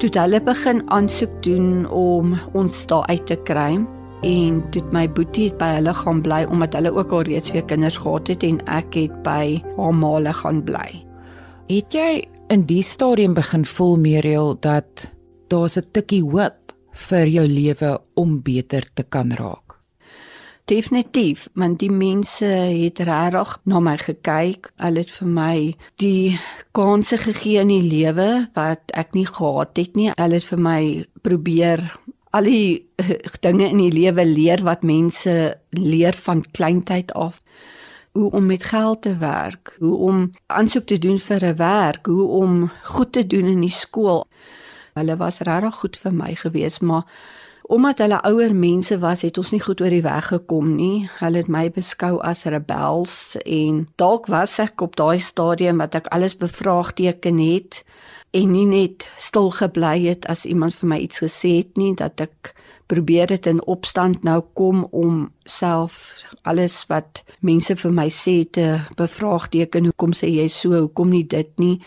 Toe 0.00 0.08
hulle 0.16 0.40
begin 0.42 0.80
aansoek 0.90 1.34
doen 1.44 1.84
om 1.92 2.32
ons 2.56 2.86
daar 2.88 3.04
uit 3.12 3.26
te 3.28 3.36
kry 3.44 3.76
en 4.22 4.60
toe 4.72 4.82
my 4.94 5.04
boetie 5.10 5.50
by 5.58 5.74
hulle 5.76 5.94
gaan 5.98 6.22
bly 6.24 6.42
omdat 6.48 6.78
hulle 6.78 6.94
ook 6.96 7.12
al 7.12 7.26
reeds 7.28 7.52
weer 7.52 7.66
kinders 7.68 7.98
gehad 8.00 8.30
het 8.32 8.46
en 8.46 8.62
ek 8.70 8.96
het 8.96 9.18
by 9.26 9.58
haar 9.76 9.96
maale 9.98 10.32
gaan 10.40 10.62
bly. 10.64 11.02
Het 11.68 11.94
jy 11.94 12.10
in 12.52 12.64
die 12.68 12.82
stadium 12.82 13.34
begin 13.36 13.66
voel 13.68 13.98
Muriel 14.00 14.56
dat 14.60 15.10
daar's 15.48 15.76
'n 15.76 15.92
tikkie 15.92 16.22
hoop 16.22 16.72
vir 17.08 17.26
jou 17.26 17.46
lewe 17.46 18.00
om 18.14 18.42
beter 18.42 18.84
te 18.94 19.02
kan 19.02 19.30
raak? 19.32 19.71
Definitief, 20.70 21.48
want 21.58 21.80
die 21.82 21.90
mense 21.90 22.46
het 22.46 23.00
regtig 23.02 23.56
na 23.66 23.80
my 23.82 23.96
gekyk. 23.98 24.70
Hulle 24.78 25.02
het 25.02 25.10
vir 25.10 25.28
my 25.28 25.56
die 25.98 26.38
kanse 26.76 27.18
gegee 27.18 27.64
in 27.64 27.72
die 27.72 27.82
lewe 27.82 28.28
wat 28.54 28.94
ek 28.94 29.10
nie 29.18 29.26
gehad 29.26 29.76
het 29.76 29.98
nie. 29.98 30.12
Hulle 30.14 30.38
het 30.38 30.46
vir 30.46 30.62
my 30.62 30.82
probeer 31.26 31.82
al 32.32 32.46
die 32.48 32.86
dinge 33.44 33.68
in 33.68 33.82
die 33.82 33.92
lewe 33.92 34.24
leer 34.24 34.62
wat 34.64 34.86
mense 34.86 35.34
leer 35.76 36.16
van 36.24 36.44
kleintyd 36.54 37.12
af 37.18 37.42
hoe 38.12 38.30
om 38.30 38.46
met 38.46 38.64
geld 38.64 39.02
te 39.02 39.16
werk, 39.16 39.76
hoe 39.78 39.96
om 39.96 40.30
aansoek 40.46 40.84
te 40.86 40.98
doen 40.98 41.18
vir 41.18 41.44
'n 41.44 41.56
werk, 41.56 42.06
hoe 42.06 42.26
om 42.28 42.70
goed 42.84 43.12
te 43.12 43.26
doen 43.26 43.44
in 43.44 43.60
die 43.60 43.70
skool. 43.70 44.26
Hulle 44.94 45.16
was 45.16 45.40
regtig 45.40 45.74
goed 45.74 45.96
vir 45.96 46.12
my 46.12 46.34
gewees, 46.34 46.78
maar 46.78 47.04
Omdat 47.72 47.98
hulle 47.98 48.22
ouer 48.28 48.52
mense 48.54 48.98
was, 49.00 49.22
het 49.24 49.38
ons 49.40 49.50
nie 49.54 49.60
goed 49.64 49.80
oor 49.80 49.94
die 49.94 50.04
weg 50.04 50.26
gekom 50.28 50.74
nie. 50.76 51.06
Hulle 51.22 51.40
het 51.40 51.48
my 51.48 51.70
beskou 51.72 52.18
as 52.20 52.44
rebels 52.44 53.38
en 53.48 53.86
dalk 53.96 54.26
was 54.28 54.58
ek 54.60 54.82
op 54.84 54.98
daai 55.00 55.22
stadium 55.24 55.78
wat 55.80 55.94
ek 55.96 56.10
alles 56.12 56.34
bevraagteken 56.36 57.38
het 57.40 57.78
en 58.36 58.50
nie 58.52 58.66
net 58.68 59.06
stil 59.16 59.48
gebly 59.56 60.02
het 60.04 60.28
as 60.28 60.44
iemand 60.44 60.76
vir 60.76 60.90
my 60.90 60.98
iets 61.00 61.22
gesê 61.24 61.54
het 61.62 61.80
nie 61.80 61.94
dat 61.96 62.20
ek 62.20 62.50
probeer 62.92 63.32
dit 63.32 63.48
in 63.48 63.62
opstand 63.64 64.20
nou 64.20 64.42
kom 64.52 64.82
om 64.92 65.22
self 65.48 66.26
alles 66.44 66.74
wat 66.90 67.22
mense 67.40 67.72
vir 67.80 67.94
my 67.96 68.08
sê 68.12 68.34
te 68.44 68.66
bevraagteken. 69.00 69.88
Hoekom 69.88 70.12
sê 70.12 70.28
jy 70.28 70.50
so? 70.52 70.74
Hoekom 70.76 71.08
nie 71.16 71.24
dit 71.24 71.56
nie? 71.56 71.78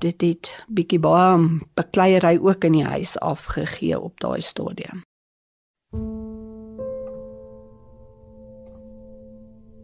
Dit 0.00 0.24
het 0.24 0.48
bietjie 0.72 1.02
baie 1.04 1.60
bekleierery 1.76 2.40
ook 2.40 2.64
in 2.70 2.80
die 2.80 2.88
huis 2.88 3.18
afgegee 3.20 4.00
op 4.00 4.16
daai 4.24 4.40
stadium. 4.40 5.04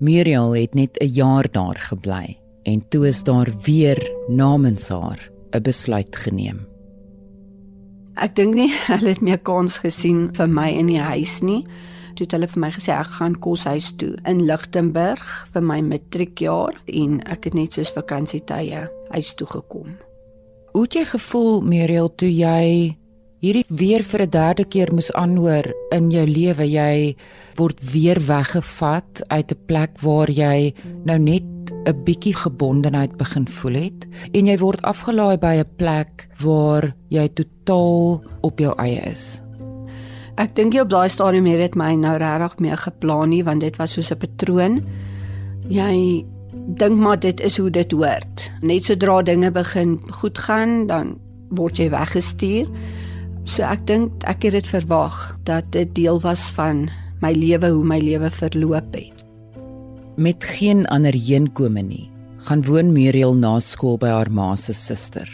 Muriel 0.02 0.54
het 0.56 0.74
net 0.74 0.98
'n 0.98 1.06
jaar 1.06 1.46
daar 1.50 1.78
gebly 1.78 2.38
en 2.62 2.88
toe 2.88 3.06
is 3.06 3.22
daar 3.22 3.48
weer 3.62 4.12
namens 4.28 4.88
haar 4.88 5.30
'n 5.50 5.62
besluit 5.62 6.16
geneem. 6.16 6.66
Ek 8.14 8.34
dink 8.36 8.54
nie 8.54 8.72
hulle 8.90 9.08
het 9.08 9.20
meer 9.20 9.38
kans 9.38 9.78
gesien 9.78 10.34
vir 10.34 10.48
my 10.48 10.68
in 10.70 10.86
die 10.86 11.00
huis 11.00 11.40
nie. 11.40 11.66
Toe 12.14 12.26
het 12.26 12.32
hulle 12.32 12.48
vir 12.48 12.60
my 12.60 12.70
gesê 12.70 12.92
ek 12.92 13.06
gaan 13.06 13.38
koshuis 13.38 13.92
toe 13.96 14.16
in 14.28 14.44
Lichtenburg 14.44 15.48
vir 15.52 15.62
my 15.62 15.80
matriekjaar 15.80 16.74
en 16.86 17.20
ek 17.24 17.44
het 17.44 17.54
net 17.54 17.72
soos 17.72 17.92
vakansietye 17.92 18.90
huis 19.08 19.34
toe 19.34 19.46
gekom. 19.46 19.96
Hoe 20.72 20.82
het 20.82 20.94
jy 20.94 21.04
gevoel 21.04 21.60
Muriel 21.60 22.14
toe 22.14 22.32
jy 22.36 22.96
hierdie 23.42 23.66
weer 23.74 24.04
vir 24.06 24.22
'n 24.22 24.30
derde 24.30 24.64
keer 24.64 24.92
moes 24.94 25.10
aanhoor 25.12 25.66
in 25.90 26.10
jou 26.10 26.26
lewe 26.26 26.62
jy 26.62 27.16
word 27.58 27.78
weer 27.92 28.20
weggevat 28.26 29.22
uit 29.28 29.52
'n 29.52 29.64
plek 29.66 29.98
waar 30.00 30.30
jy 30.30 30.74
nou 31.04 31.18
net 31.18 31.42
'n 31.86 32.04
bietjie 32.04 32.34
gebondenheid 32.34 33.16
begin 33.18 33.48
voel 33.48 33.74
het 33.74 34.06
en 34.32 34.46
jy 34.46 34.58
word 34.58 34.82
afgelaai 34.82 35.38
by 35.38 35.54
'n 35.58 35.74
plek 35.76 36.28
waar 36.38 36.94
jy 37.08 37.28
totaal 37.28 38.22
op 38.42 38.58
jou 38.58 38.74
eie 38.78 39.02
is. 39.10 39.42
Ek 40.36 40.54
dink 40.54 40.72
jy 40.74 40.80
op 40.80 40.88
daai 40.88 41.08
stadium 41.08 41.46
het 41.46 41.58
dit 41.58 41.74
my 41.74 41.94
nou 41.94 42.16
regtig 42.18 42.58
meer 42.58 42.76
geplan 42.76 43.28
nie 43.28 43.44
want 43.44 43.60
dit 43.60 43.76
was 43.76 43.92
soos 43.92 44.12
'n 44.12 44.18
patroon. 44.18 44.84
Jy 45.68 46.24
dink 46.76 46.98
maar 46.98 47.18
dit 47.18 47.40
is 47.40 47.56
hoe 47.56 47.70
dit 47.70 47.92
hoort. 47.92 48.50
Net 48.60 48.84
sodra 48.84 49.22
dinge 49.22 49.50
begin 49.50 49.98
goed 50.10 50.38
gaan, 50.38 50.86
dan 50.86 51.18
word 51.50 51.76
jy 51.76 51.90
weggestuur. 51.90 52.68
So 53.44 53.64
ek 53.66 53.86
dink 53.90 54.22
ek 54.30 54.46
het 54.46 54.54
dit 54.54 54.68
verwag 54.70 55.16
dat 55.48 55.66
dit 55.74 55.90
deel 55.96 56.20
was 56.22 56.46
van 56.54 56.86
my 57.22 57.32
lewe 57.34 57.72
hoe 57.74 57.84
my 57.84 57.98
lewe 57.98 58.30
verloop 58.30 58.94
het. 58.94 59.24
Met 60.16 60.44
geen 60.44 60.84
ander 60.92 61.14
heenkome 61.16 61.82
nie, 61.82 62.10
gaan 62.46 62.62
woon 62.66 62.92
Muriel 62.94 63.34
na 63.34 63.56
skool 63.60 63.98
by 63.98 64.12
haar 64.14 64.30
ma 64.30 64.52
se 64.56 64.74
suster. 64.76 65.26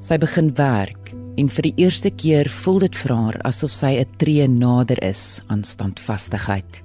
Sy 0.00 0.18
begin 0.22 0.52
werk 0.58 1.10
en 1.40 1.48
vir 1.48 1.70
die 1.70 1.86
eerste 1.86 2.10
keer 2.10 2.48
voel 2.62 2.82
dit 2.86 2.96
vir 3.02 3.14
haar 3.16 3.38
asof 3.48 3.72
sy 3.72 3.98
'n 3.98 4.16
tree 4.18 4.46
nader 4.48 4.98
is 5.02 5.42
aan 5.48 5.64
standvastigheid. 5.64 6.82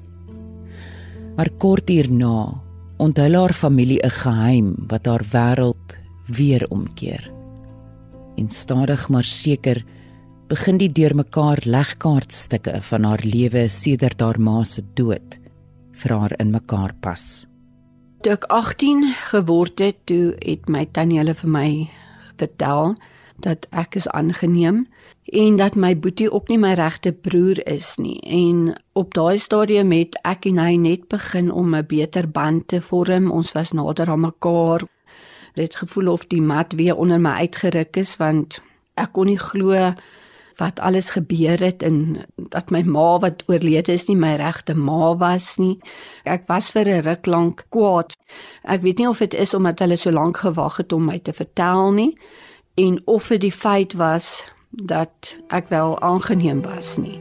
Maar 1.38 1.50
kort 1.60 1.90
hierna 1.90 2.62
onthul 2.98 3.36
haar 3.36 3.54
familie 3.54 4.02
'n 4.04 4.10
geheim 4.10 4.76
wat 4.88 5.06
haar 5.06 5.24
wêreld 5.32 6.00
weer 6.28 6.66
omkeer. 6.70 7.32
En 8.38 8.50
stadig 8.50 9.10
maar 9.10 9.24
seker 9.24 9.84
begin 10.46 10.78
die 10.78 10.92
deurmekaar 10.94 11.64
legkaartstukke 11.66 12.78
van 12.86 13.06
haar 13.10 13.24
lewe 13.26 13.66
sedert 13.72 14.22
haar 14.22 14.38
ma 14.38 14.60
se 14.64 14.84
dood 14.94 15.40
vir 15.98 16.14
haar 16.14 16.36
in 16.38 16.52
mekaar 16.54 16.94
pas. 17.02 17.46
Toe 18.22 18.36
ek 18.36 18.46
18 18.54 19.08
geword 19.32 19.82
het, 19.82 19.98
toe 20.06 20.36
het 20.46 20.70
my 20.70 20.86
tannie 20.94 21.18
hulle 21.22 21.34
vir 21.34 21.50
my 21.50 21.70
vertel 22.38 22.94
dat 23.42 23.66
ek 23.74 23.98
is 23.98 24.08
aangeneem 24.14 24.86
en 25.34 25.58
dat 25.58 25.76
my 25.76 25.96
boetie 25.98 26.30
ook 26.30 26.52
nie 26.54 26.60
my 26.62 26.76
regte 26.78 27.12
broer 27.12 27.64
is 27.66 27.96
nie. 27.98 28.20
En 28.22 28.76
op 28.94 29.18
daai 29.18 29.42
stadium 29.42 29.92
het 29.98 30.20
ek 30.24 30.46
en 30.52 30.62
hy 30.62 30.76
net 30.78 31.08
begin 31.10 31.50
om 31.52 31.74
'n 31.74 31.86
beter 31.88 32.30
band 32.30 32.68
te 32.68 32.82
vorm. 32.82 33.32
Ons 33.32 33.52
was 33.52 33.74
nader 33.74 34.10
aan 34.10 34.30
mekaar. 34.30 34.86
Dit 35.56 35.76
gevoel 35.76 36.12
of 36.12 36.28
die 36.28 36.42
mat 36.42 36.74
weer 36.74 36.96
onder 36.96 37.20
my 37.20 37.32
uitgeruk 37.32 37.98
is 37.98 38.18
want 38.18 38.62
ek 38.96 39.14
kon 39.14 39.26
nie 39.26 39.40
glo 39.40 39.96
wat 40.58 40.80
alles 40.80 41.10
gebeur 41.10 41.60
het 41.60 41.84
en 41.84 42.26
dat 42.36 42.72
my 42.72 42.82
ma 42.88 43.20
wat 43.20 43.44
oorlede 43.48 43.94
is 43.94 44.08
nie 44.08 44.16
my 44.16 44.36
regte 44.40 44.76
ma 44.76 45.16
was 45.20 45.56
nie. 45.60 45.78
Ek 46.24 46.48
was 46.48 46.70
vir 46.70 46.88
'n 46.88 47.04
ruk 47.04 47.26
lank 47.26 47.66
kwaad. 47.70 48.16
Ek 48.64 48.82
weet 48.82 48.98
nie 48.98 49.08
of 49.08 49.20
dit 49.20 49.34
is 49.34 49.54
omdat 49.54 49.80
hulle 49.80 49.98
so 49.98 50.12
lank 50.12 50.38
gewag 50.38 50.78
het 50.78 50.94
om 50.94 51.06
my 51.06 51.20
te 51.20 51.34
vertel 51.34 51.92
nie 51.92 52.18
en 52.76 53.02
of 53.06 53.28
dit 53.28 53.42
die 53.42 53.52
feit 53.52 53.94
was 53.94 54.44
dat 54.70 55.38
ek 55.50 55.70
wel 55.70 56.00
aangeneem 56.02 56.62
was 56.62 56.98
nie. 56.98 57.20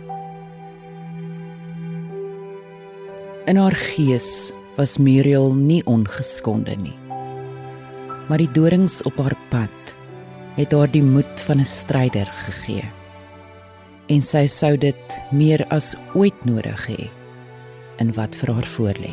In 3.46 3.56
haar 3.56 3.76
gees 3.76 4.52
was 4.76 4.98
Muriel 4.98 5.54
nie 5.54 5.84
ongeskonde 5.84 6.76
nie. 6.76 6.98
Maar 8.28 8.38
die 8.38 8.50
dorings 8.50 9.02
op 9.02 9.18
haar 9.18 9.36
pad 9.48 9.96
het 10.56 10.72
haar 10.72 10.90
die 10.90 11.02
moed 11.02 11.40
van 11.40 11.58
'n 11.58 11.64
stryder 11.64 12.26
gegee 12.26 13.03
en 14.08 14.20
sy 14.20 14.46
sou 14.50 14.76
dit 14.76 15.20
meer 15.32 15.64
as 15.74 15.94
ooit 16.14 16.44
nodig 16.44 16.88
hê 16.90 17.10
in 18.02 18.10
wat 18.16 18.34
vir 18.34 18.52
haar 18.54 18.68
voorlê. 18.68 19.12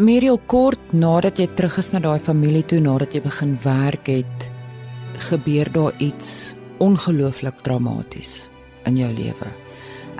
Muriel 0.00 0.38
kort 0.48 0.92
nadat 0.96 1.40
jy 1.42 1.48
terug 1.58 1.76
is 1.82 1.90
na 1.92 2.00
daai 2.00 2.20
familie 2.22 2.62
toe 2.64 2.78
nadat 2.80 3.12
jy 3.14 3.20
begin 3.24 3.58
werk 3.64 4.08
het, 4.08 4.46
gebeur 5.30 5.68
daar 5.74 5.96
iets 6.00 6.54
ongelooflik 6.80 7.60
dramaties 7.66 8.48
in 8.88 8.96
jou 8.96 9.10
lewe. 9.12 9.50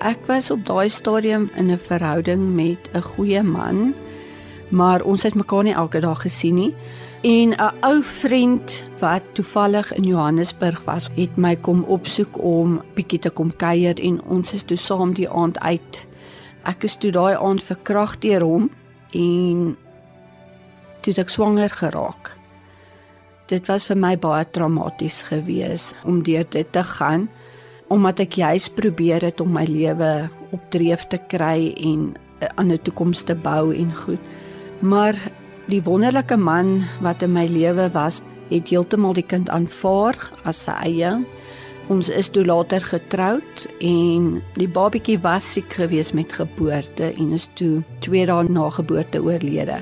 Ek 0.05 0.21
was 0.29 0.51
op 0.53 0.67
daai 0.69 0.91
stadium 0.91 1.49
in 1.57 1.71
'n 1.71 1.79
verhouding 1.79 2.55
met 2.55 2.91
'n 2.95 3.03
goeie 3.03 3.43
man, 3.43 3.95
maar 4.69 5.03
ons 5.03 5.23
het 5.23 5.35
mekaar 5.35 5.65
nie 5.65 5.75
elke 5.75 6.01
dag 6.01 6.23
gesien 6.23 6.55
nie. 6.55 6.75
En 7.21 7.53
'n 7.53 7.73
ou 7.81 8.03
vriend 8.03 8.85
wat 8.99 9.23
toevallig 9.33 9.93
in 9.93 10.03
Johannesburg 10.03 10.85
was, 10.85 11.09
het 11.15 11.37
my 11.37 11.57
kom 11.57 11.83
opsoek 11.85 12.43
om 12.43 12.83
bietjie 12.95 13.19
te 13.19 13.31
kom 13.31 13.57
kuier 13.57 14.01
en 14.01 14.23
ons 14.25 14.53
is 14.53 14.63
toe 14.63 14.77
saam 14.77 15.13
die 15.15 15.29
aand 15.31 15.59
uit. 15.59 16.07
Ek 16.65 16.85
is 16.85 16.97
toe 16.97 17.11
daai 17.11 17.37
aand 17.37 17.63
verkrag 17.63 18.19
deur 18.19 18.41
hom 18.41 18.71
en 19.13 19.77
toe 21.01 21.15
ek 21.17 21.29
swanger 21.29 21.69
geraak. 21.69 22.37
Dit 23.47 23.67
was 23.69 23.85
vir 23.85 23.97
my 23.97 24.17
baie 24.17 24.47
traumaties 24.51 25.23
geweest 25.23 25.95
om 26.05 26.23
deur 26.23 26.45
dit 26.49 26.73
te 26.73 26.83
gaan 26.83 27.29
omdat 27.89 28.21
ek 28.21 28.33
juis 28.33 28.69
probeer 28.69 29.21
het 29.21 29.41
om 29.41 29.53
my 29.53 29.65
lewe 29.65 30.31
op 30.51 30.61
dreef 30.71 31.05
te 31.07 31.19
kry 31.19 31.75
en 31.77 32.17
'n 32.41 32.53
ander 32.57 32.83
toekoms 32.83 33.23
te 33.23 33.35
bou 33.35 33.75
en 33.77 33.95
goed. 33.95 34.21
Maar 34.81 35.15
die 35.71 35.83
wonderlike 35.87 36.37
man 36.37 36.81
wat 37.05 37.23
in 37.23 37.33
my 37.35 37.47
lewe 37.47 37.89
was, 37.95 38.21
het 38.51 38.71
heeltemal 38.73 39.15
die 39.15 39.27
kind 39.27 39.51
aanvaar 39.53 40.19
as 40.49 40.65
sy 40.67 40.75
eie. 40.87 41.13
Ons 41.91 42.11
is 42.11 42.29
toe 42.31 42.45
later 42.47 42.83
getroud 42.87 43.65
en 43.83 44.37
die 44.59 44.69
babatjie 44.71 45.19
was 45.23 45.47
siek 45.57 45.73
geweest 45.79 46.15
met 46.15 46.35
geboorte 46.39 47.11
en 47.11 47.33
is 47.35 47.49
toe 47.59 47.83
2 48.07 48.27
dae 48.31 48.47
na 48.47 48.69
geboorte 48.75 49.23
oorlede. 49.23 49.81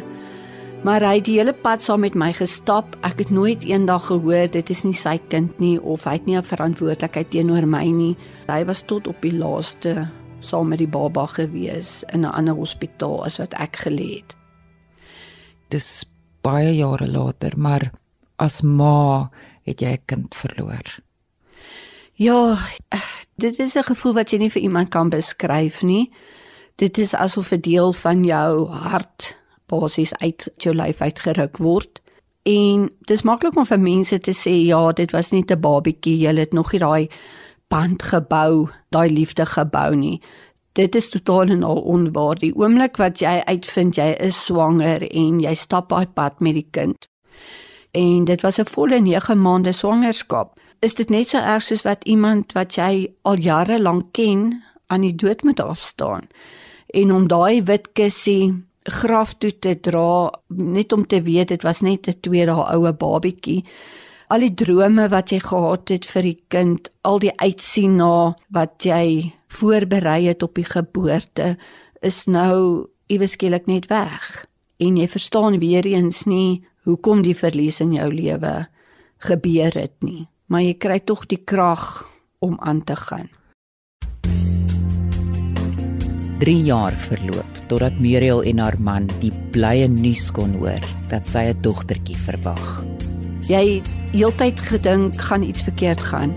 Maar 0.87 1.03
hy 1.03 1.15
het 1.19 1.27
die 1.27 1.37
hele 1.41 1.53
pad 1.53 1.83
saam 1.83 2.05
met 2.07 2.15
my 2.15 2.31
gestap. 2.33 2.95
Ek 3.03 3.19
het 3.25 3.33
nooit 3.35 3.65
eendag 3.67 4.07
gehoor 4.13 4.47
dit 4.55 4.71
is 4.71 4.85
nie 4.87 4.95
sy 4.95 5.19
kind 5.29 5.59
nie 5.61 5.77
of 5.83 6.07
hy 6.07 6.17
het 6.21 6.27
nie 6.27 6.39
'n 6.39 6.47
verantwoordelikheid 6.47 7.31
teenoor 7.31 7.67
my 7.67 7.87
nie. 7.91 8.17
Hy 8.47 8.65
was 8.65 8.83
tot 8.83 9.09
op 9.09 9.21
die 9.21 9.35
laaste 9.35 10.09
saam 10.41 10.69
met 10.69 10.79
die 10.79 10.89
baba 10.89 11.27
gewees 11.27 12.05
in 12.13 12.21
'n 12.21 12.33
ander 12.33 12.55
hospitaal 12.55 13.25
as 13.25 13.39
wat 13.39 13.55
ek 13.55 13.77
gelê 13.85 14.23
het. 14.23 14.38
Dis 15.69 16.05
baie 16.43 16.77
jare 16.77 17.09
later, 17.09 17.57
maar 17.57 17.91
as 18.37 18.63
ma 18.63 19.31
het 19.67 19.81
jy 19.81 19.93
'n 19.93 20.05
kind 20.07 20.35
verloor. 20.35 20.87
Ja, 22.15 22.57
dit 23.37 23.59
is 23.59 23.77
'n 23.77 23.83
gevoel 23.83 24.15
wat 24.15 24.31
jy 24.31 24.39
nie 24.39 24.51
vir 24.51 24.63
iemand 24.63 24.89
kan 24.91 25.09
beskryf 25.09 25.83
nie. 25.83 26.11
Dit 26.77 26.99
is 26.99 27.15
asof 27.15 27.53
'n 27.53 27.61
deel 27.61 27.93
van 27.93 28.25
jou 28.25 28.69
hart 28.69 29.37
basies 29.67 30.15
uit 30.15 30.51
jou 30.57 30.75
lyf 30.75 31.01
uitgeruk 31.01 31.57
word. 31.57 32.01
En 32.43 32.91
dis 33.05 33.23
maklik 33.23 33.57
om 33.57 33.67
vir 33.67 33.81
mense 33.81 34.19
te 34.21 34.33
sê 34.33 34.67
ja, 34.67 34.93
dit 34.93 35.11
was 35.13 35.31
net 35.31 35.51
'n 35.51 35.61
babietjie, 35.61 36.19
jy 36.19 36.35
het 36.37 36.53
nog 36.53 36.73
nie 36.73 36.81
daai 36.81 37.09
band 37.69 38.03
gebou, 38.03 38.69
daai 38.91 39.11
liefde 39.11 39.47
gebou 39.47 39.95
nie. 39.95 40.23
Dit 40.73 40.95
is 40.95 41.09
totaal 41.11 41.49
en 41.49 41.63
al 41.63 41.81
onwaar. 41.81 42.39
Die 42.39 42.55
oomblik 42.55 42.97
wat 42.97 43.21
jy 43.21 43.43
uitvind 43.47 43.97
jy 43.97 44.15
is 44.21 44.45
swanger 44.45 45.03
en 45.11 45.41
jy 45.41 45.55
stap 45.55 45.89
daai 45.89 46.07
pad 46.07 46.41
met 46.41 46.55
die 46.55 46.69
kind. 46.71 47.09
En 47.91 48.25
dit 48.25 48.41
was 48.43 48.59
'n 48.59 48.65
volle 48.65 49.01
9 49.01 49.41
maande 49.43 49.73
swangerskap. 49.73 50.59
Is 50.81 50.95
dit 50.95 51.09
net 51.11 51.29
so 51.29 51.39
erg 51.39 51.63
soos 51.63 51.83
wat 51.83 52.05
iemand 52.05 52.53
wat 52.53 52.75
jy 52.75 53.11
al 53.23 53.37
jare 53.37 53.81
lank 53.83 54.13
ken 54.13 54.63
aan 54.87 55.01
die 55.01 55.15
dood 55.15 55.43
moet 55.43 55.61
afstaan? 55.61 56.29
En 56.87 57.13
om 57.13 57.29
daai 57.29 57.63
wit 57.63 57.93
kussie 57.93 58.69
graf 58.83 59.35
toe 59.35 59.59
te 59.59 59.81
dra 59.81 60.31
net 60.49 60.93
om 60.93 61.07
te 61.07 61.23
weet 61.23 61.49
dit 61.49 61.63
was 61.63 61.81
net 61.81 62.09
'n 62.09 62.21
2 62.21 62.47
dae 62.47 62.65
oue 62.75 62.93
babietjie. 62.93 63.65
Al 64.29 64.43
die 64.45 64.53
drome 64.53 65.07
wat 65.09 65.31
jy 65.33 65.39
gehad 65.41 65.89
het 65.89 66.05
vir 66.05 66.27
die 66.27 66.39
kind, 66.53 66.91
al 67.09 67.17
die 67.23 67.33
uitsien 67.41 67.95
na 67.97 68.35
wat 68.53 68.85
jy 68.85 69.33
voorberei 69.49 70.27
het 70.27 70.45
op 70.45 70.59
die 70.59 70.67
geboorte 70.69 71.55
is 72.05 72.27
nou 72.29 72.91
iewes 73.09 73.39
skielik 73.39 73.65
net 73.71 73.89
weg. 73.89 74.45
En 74.77 74.99
jy 75.01 75.09
verstaan 75.09 75.57
weer 75.63 75.89
eens 75.89 76.27
nie 76.29 76.61
hoekom 76.85 77.25
die 77.25 77.33
verlies 77.33 77.81
in 77.81 77.97
jou 77.97 78.11
lewe 78.13 78.69
gebeur 79.25 79.73
het 79.73 79.97
nie, 80.05 80.29
maar 80.53 80.61
jy 80.67 80.77
kry 80.77 81.01
tog 81.01 81.25
die 81.33 81.41
krag 81.41 82.05
om 82.45 82.61
aan 82.61 82.85
te 82.85 83.01
gaan. 83.01 83.33
3 86.45 86.55
jaar 86.69 86.93
verloop 86.93 87.65
totdat 87.73 87.97
Muriel 87.99 88.45
en 88.45 88.61
haar 88.61 88.77
man 88.79 89.09
die 89.25 89.33
blye 89.57 89.89
nuus 89.89 90.29
kon 90.31 90.53
hoor 90.61 90.85
dat 91.09 91.27
sy 91.27 91.49
'n 91.49 91.63
dogtertjie 91.65 92.17
verwag. 92.29 92.98
Jy 93.49 93.81
heeltyd 94.13 94.61
gedink 94.61 95.17
gaan 95.21 95.43
iets 95.43 95.65
verkeerd 95.65 96.03
gaan. 96.11 96.35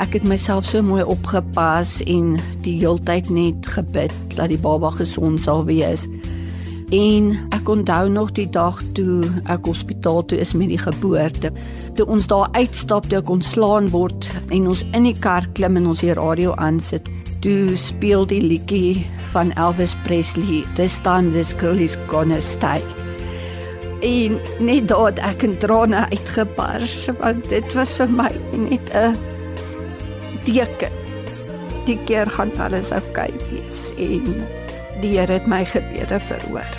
Ek 0.00 0.14
het 0.16 0.24
myself 0.24 0.64
so 0.68 0.82
mooi 0.82 1.02
opgepas 1.02 1.98
en 2.06 2.38
die 2.64 2.78
heeltyd 2.80 3.28
net 3.34 3.68
gebid 3.68 4.14
dat 4.36 4.48
die 4.48 4.60
baba 4.60 4.90
gesond 4.96 5.42
sal 5.44 5.66
wees. 5.68 6.06
En 6.94 7.34
ek 7.52 7.68
onthou 7.68 8.08
nog 8.08 8.32
die 8.32 8.48
dag 8.48 8.80
toe 8.96 9.26
ek 9.44 9.68
hospitaal 9.68 10.24
toe 10.24 10.38
is 10.40 10.54
met 10.56 10.72
die 10.72 10.80
geboorte. 10.80 11.52
Toe 12.00 12.06
ons 12.08 12.30
daar 12.30 12.48
uitstap, 12.56 13.10
toe 13.10 13.20
ek 13.20 13.28
ontslaan 13.28 13.90
word 13.92 14.30
en 14.48 14.70
ons 14.72 14.86
in 14.96 15.10
die 15.10 15.16
kar 15.20 15.44
klim 15.58 15.76
en 15.76 15.90
ons 15.92 16.00
die 16.00 16.16
radio 16.16 16.56
aansit 16.56 17.10
toe 17.44 17.76
speel 17.78 18.26
die 18.26 18.40
liedjie 18.42 19.04
van 19.32 19.52
Elvis 19.54 19.94
Presley 20.06 20.64
This 20.74 20.98
time 21.04 21.30
this 21.32 21.52
girl 21.52 21.78
is 21.78 21.98
gonna 22.08 22.40
stay. 22.40 22.82
En 24.00 24.38
net 24.62 24.88
daad 24.88 25.18
ek 25.26 25.42
in 25.42 25.56
trane 25.58 26.04
uitgebars 26.12 27.08
want 27.18 27.48
dit 27.50 27.72
was 27.74 27.96
vir 27.98 28.10
my 28.10 28.30
net 28.54 28.92
'n 28.94 29.16
teken. 30.46 30.94
Die 31.86 31.98
keer 32.04 32.30
gaan 32.30 32.52
alles 32.58 32.92
oukei 32.92 33.32
okay 33.32 33.48
wees 33.50 33.90
en 33.96 34.46
die 35.00 35.18
Here 35.18 35.32
het 35.32 35.46
my 35.46 35.64
gebede 35.64 36.20
verhoor. 36.20 36.74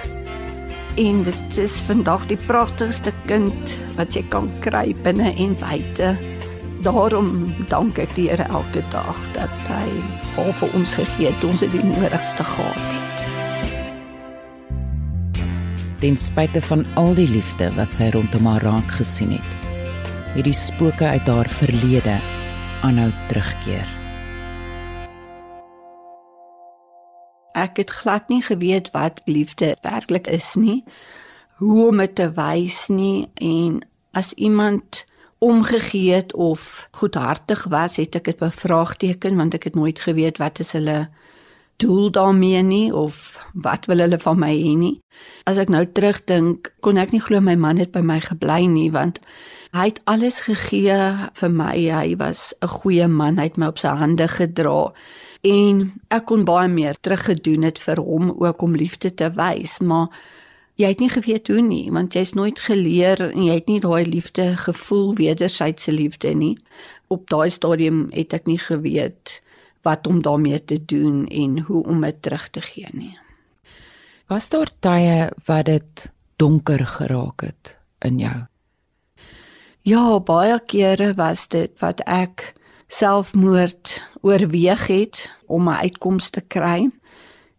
En 0.95 1.23
dit 1.23 1.57
is 1.57 1.73
vandag 1.87 2.25
die 2.27 2.39
pragtigste 2.47 3.11
kind 3.25 3.77
wat 3.95 4.13
jy 4.13 4.23
kan 4.29 4.51
kry 4.59 4.95
binne 5.03 5.35
en 5.35 5.55
buite. 5.59 6.15
Daarom 6.81 7.55
dank 7.67 7.99
ek 7.99 8.15
die 8.15 8.29
Here 8.29 8.47
elke 8.47 8.83
dag 8.91 9.17
dat 9.33 9.67
hy 9.67 9.89
al 10.37 10.53
vir 10.53 10.69
ons 10.73 10.93
gegee 10.93 11.33
het 11.33 11.43
ons 11.43 11.59
het 11.59 11.71
die 11.71 11.83
nodigste 11.83 12.43
gehad 12.43 12.75
het. 12.75 13.18
Ten 15.99 16.15
spyte 16.15 16.61
van 16.61 16.85
al 16.95 17.09
die 17.11 17.27
liefde 17.27 17.65
wat 17.75 17.91
sy 17.91 18.05
rondom 18.13 18.45
haar 18.47 18.63
raak 18.63 18.91
gesien 18.95 19.33
het, 19.35 19.55
het 20.31 20.45
die 20.47 20.55
spooke 20.55 21.03
uit 21.03 21.27
haar 21.27 21.49
verlede 21.51 22.13
aanhou 22.87 23.09
terugkeer. 23.27 23.89
Ek 27.51 27.81
het 27.83 27.91
glad 27.91 28.31
nie 28.31 28.39
geweet 28.45 28.87
wat 28.95 29.19
liefde 29.27 29.73
werklik 29.83 30.31
is 30.31 30.53
nie, 30.55 30.85
hoe 31.59 31.89
om 31.89 31.99
dit 31.99 32.15
te 32.15 32.29
wys 32.31 32.85
nie 32.87 33.27
en 33.35 33.81
as 34.15 34.31
iemand 34.39 35.03
omgegee 35.43 36.15
het 36.15 36.31
of 36.31 36.87
goedhartig 36.95 37.65
was, 37.67 37.99
het 37.99 38.15
ek 38.15 38.31
dit 38.31 38.39
bevraagteken 38.39 39.35
want 39.35 39.59
ek 39.59 39.67
het 39.67 39.75
nooit 39.75 39.99
geweet 39.99 40.39
wat 40.39 40.63
is 40.63 40.71
hulle 40.79 41.09
doel 41.79 42.11
daarmee 42.11 42.61
nie 42.63 42.87
of 42.95 43.39
wat 43.53 43.87
wil 43.89 44.03
hulle 44.03 44.19
van 44.19 44.39
my 44.39 44.51
hê 44.53 44.73
nie. 44.77 44.95
As 45.49 45.57
ek 45.61 45.71
nou 45.73 45.85
terugdink, 45.85 46.73
kon 46.85 46.99
ek 47.01 47.13
nie 47.15 47.23
glo 47.23 47.41
my 47.43 47.55
man 47.59 47.79
het 47.81 47.93
by 47.95 48.03
my 48.05 48.19
gebly 48.23 48.67
nie 48.67 48.89
want 48.95 49.21
hy 49.75 49.91
het 49.91 50.01
alles 50.09 50.41
gegee 50.47 50.99
vir 51.39 51.51
my. 51.53 51.75
Hy 51.77 52.15
was 52.17 52.53
'n 52.61 52.67
goeie 52.67 53.07
man, 53.07 53.37
hy 53.37 53.49
het 53.49 53.57
my 53.57 53.67
op 53.67 53.79
sy 53.79 53.95
hande 53.95 54.27
gedra 54.27 54.91
en 55.43 55.93
ek 56.11 56.25
kon 56.25 56.43
baie 56.45 56.67
meer 56.67 56.95
teruggedoen 56.99 57.63
het 57.63 57.79
vir 57.79 57.97
hom 57.97 58.31
ook 58.31 58.61
om 58.61 58.75
liefde 58.75 59.13
te 59.13 59.31
wys, 59.31 59.79
maar 59.79 60.09
jy 60.79 60.87
het 60.87 60.99
nie 60.99 61.11
geweet 61.11 61.47
hoe 61.51 61.61
nie 61.61 61.91
want 61.91 62.15
jy's 62.15 62.33
nooit 62.33 62.59
geleer 62.63 63.19
en 63.29 63.43
jy 63.43 63.57
het 63.57 63.67
nie 63.67 63.81
daai 63.83 64.05
liefde 64.07 64.55
gevoel 64.57 65.13
wederwysige 65.15 65.91
liefde 65.91 66.31
nie 66.33 66.55
op 67.11 67.27
daai 67.29 67.49
stadium 67.51 68.07
het 68.15 68.33
ek 68.37 68.47
nie 68.47 68.59
geweet 68.63 69.39
wat 69.81 70.07
om 70.07 70.21
daarmee 70.21 70.63
te 70.65 70.85
doen 70.85 71.27
en 71.27 71.59
hoe 71.59 71.83
om 71.85 72.01
dit 72.01 72.21
terug 72.21 72.49
te 72.49 72.61
gee 72.61 72.87
nie 72.93 73.17
was 74.29 74.49
daar 74.53 74.69
tye 74.79 75.31
wat 75.45 75.65
dit 75.65 76.05
donker 76.37 76.85
geraak 76.87 77.41
het 77.41 77.77
in 78.05 78.21
jou? 78.21 78.37
Ja 79.81 80.19
baie 80.21 80.59
kere 80.69 81.13
was 81.17 81.47
dit 81.49 81.73
wat 81.81 82.03
ek 82.05 82.53
selfmoord 82.89 83.95
oorweeg 84.21 84.87
het 84.87 85.29
om 85.47 85.69
'n 85.69 85.81
uitkoms 85.81 86.29
te 86.29 86.41
kry. 86.41 86.89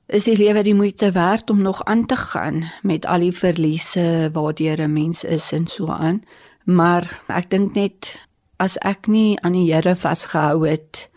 Is 0.07 0.25
die 0.25 0.37
lewe 0.37 0.63
die 0.63 0.75
moeite 0.75 1.13
werd 1.13 1.51
om 1.51 1.63
nog 1.63 1.85
aan 1.85 2.07
te 2.07 2.17
gaan 2.17 2.65
met 2.83 3.07
al 3.07 3.19
die 3.19 3.33
verliese 3.33 4.31
waardeur 4.33 4.81
'n 4.81 4.93
mens 4.93 5.25
is 5.25 5.53
en 5.53 5.67
so 5.67 5.87
aan. 5.87 6.23
Maar 6.65 7.23
ek 7.27 7.51
dink 7.51 7.75
net 7.75 8.27
as 8.57 8.77
ek 8.79 9.07
nie 9.07 9.41
aan 9.41 9.53
die 9.53 9.75
Here 9.75 9.97
vasgehou 9.97 10.69
het 10.69 11.11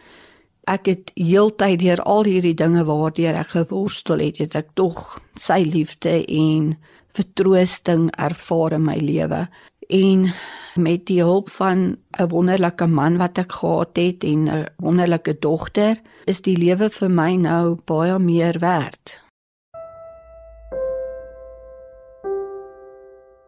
ek 0.70 0.88
het 0.88 1.12
heeltyd 1.20 1.82
deur 1.82 2.02
al 2.08 2.28
hierdie 2.28 2.56
dinge 2.56 2.86
waardeur 2.88 3.36
ek 3.40 3.56
geworstel 3.58 4.24
het, 4.24 4.40
het 4.40 4.56
ek 4.56 4.74
tog 4.80 5.20
sy 5.40 5.62
liefde 5.68 6.22
en 6.24 6.74
vertroosting 7.14 8.10
ervaar 8.18 8.78
in 8.80 8.86
my 8.88 8.98
lewe. 8.98 9.48
En 9.94 10.30
met 10.80 11.06
die 11.06 11.20
hulp 11.22 11.50
van 11.50 11.98
'n 12.20 12.30
wonderlike 12.30 12.88
man 12.88 13.18
wat 13.18 13.38
ek 13.38 13.52
gehad 13.52 13.98
het 13.98 14.24
en 14.24 14.50
'n 14.50 14.66
wonderlike 14.78 15.40
dogter, 15.40 16.00
is 16.26 16.42
die 16.42 16.58
lewe 16.58 16.90
vir 16.90 17.10
my 17.10 17.36
nou 17.36 17.78
baie 17.86 18.20
meer 18.20 18.60
werd. 18.60 19.24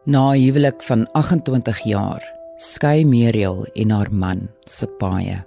Na 0.04 0.30
huwelik 0.32 0.82
van 0.82 1.06
28 1.12 1.78
jaar 1.84 2.22
skei 2.56 3.04
Muriel 3.04 3.66
en 3.74 3.90
haar 3.90 4.12
man 4.12 4.48
se 4.64 4.86
paie 4.86 5.45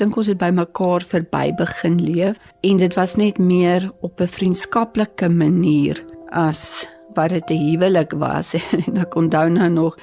dink 0.00 0.16
ons 0.16 0.28
het 0.28 0.38
by 0.40 0.50
mekaar 0.52 1.04
verby 1.08 1.50
begin 1.56 1.96
leef 2.02 2.40
en 2.66 2.80
dit 2.82 2.96
was 2.98 3.16
net 3.16 3.38
meer 3.38 3.90
op 4.00 4.20
'n 4.20 4.28
vriendskaplike 4.28 5.28
manier 5.28 6.04
as 6.30 6.86
wat 7.14 7.30
dit 7.30 7.50
'n 7.50 7.68
huwelik 7.68 8.12
was. 8.12 8.54
En 8.86 8.96
ek 8.96 9.14
onthou 9.14 9.48
nou 9.48 9.68
nog 9.68 9.96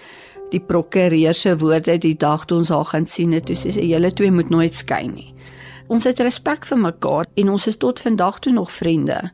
die 0.50 0.60
prokureur 0.60 1.34
se 1.34 1.58
woorde 1.58 1.98
die 1.98 2.16
dag 2.18 2.46
toe 2.46 2.58
ons 2.58 2.70
haar 2.70 2.86
gaan 2.86 3.06
sien 3.06 3.32
het 3.32 3.46
toe 3.46 3.56
sê 3.56 3.72
sy 3.72 3.86
julle 3.90 4.12
twee 4.12 4.32
moet 4.32 4.50
nooit 4.50 4.74
skei 4.74 5.08
nie. 5.08 5.34
Ons 5.88 6.04
het 6.04 6.20
respek 6.20 6.66
vir 6.66 6.78
mekaar 6.78 7.26
en 7.36 7.50
ons 7.50 7.68
is 7.68 7.78
tot 7.78 8.00
vandag 8.00 8.40
toe 8.40 8.54
nog 8.54 8.72
vriende. 8.72 9.32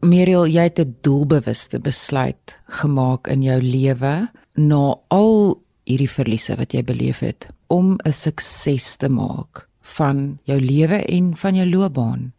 Muriel 0.00 0.46
jy 0.46 0.62
het 0.62 0.78
'n 0.78 0.96
doelbewuste 1.00 1.78
besluit 1.78 2.58
gemaak 2.68 3.28
in 3.28 3.42
jou 3.42 3.60
lewe 3.60 4.28
na 4.54 4.94
al 5.08 5.60
hierdie 5.84 6.10
verliese 6.10 6.56
wat 6.56 6.72
jy 6.72 6.82
beleef 6.84 7.20
het 7.20 7.55
om 7.66 7.96
'n 8.04 8.12
sukses 8.12 8.96
te 8.96 9.08
maak 9.08 9.68
van 9.80 10.38
jou 10.42 10.60
lewe 10.60 11.04
en 11.04 11.36
van 11.36 11.54
jou 11.54 11.68
loopbaan. 11.70 12.32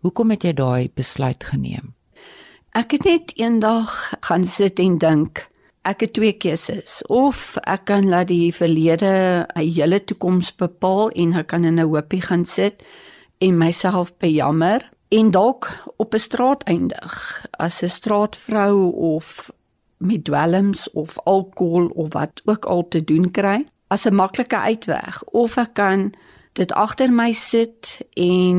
Hoekom 0.00 0.30
het 0.30 0.42
jy 0.42 0.52
daai 0.52 0.90
besluit 0.94 1.44
geneem? 1.44 1.94
Ek 2.70 2.90
het 2.90 3.04
net 3.04 3.32
eendag 3.34 4.14
gaan 4.20 4.44
sit 4.44 4.78
en 4.78 4.98
dink, 4.98 5.50
ek 5.82 6.00
het 6.00 6.12
twee 6.12 6.32
keuses 6.32 7.00
of 7.08 7.56
ek 7.66 7.84
kan 7.84 8.08
laat 8.08 8.28
die 8.28 8.52
verlede 8.54 9.46
'n 9.56 9.72
hele 9.74 10.00
toekoms 10.04 10.54
bepaal 10.56 11.10
en 11.10 11.32
ek 11.32 11.46
kan 11.46 11.64
in 11.64 11.80
'n 11.80 11.88
hoopie 11.88 12.20
gaan 12.20 12.44
sit 12.44 12.82
en 13.38 13.58
myself 13.58 14.16
bejammer 14.18 14.90
en 15.08 15.30
dalk 15.30 15.68
op 15.96 16.14
'n 16.14 16.18
straat 16.18 16.62
eindig 16.62 17.46
as 17.50 17.82
'n 17.82 17.88
straatvrou 17.88 18.92
of 18.92 19.50
met 19.96 20.24
dwelms 20.24 20.90
of 20.90 21.18
alkohol 21.18 21.86
of 21.86 22.12
wat 22.12 22.42
ook 22.44 22.64
al 22.64 22.88
te 22.88 23.04
doen 23.04 23.30
kry 23.30 23.64
as 23.90 24.06
'n 24.06 24.14
maklike 24.14 24.56
uitweg 24.56 25.24
of 25.24 25.56
ek 25.56 25.74
kan 25.74 26.12
dit 26.52 26.72
agter 26.72 27.10
my 27.12 27.32
sit 27.32 28.00
en 28.14 28.56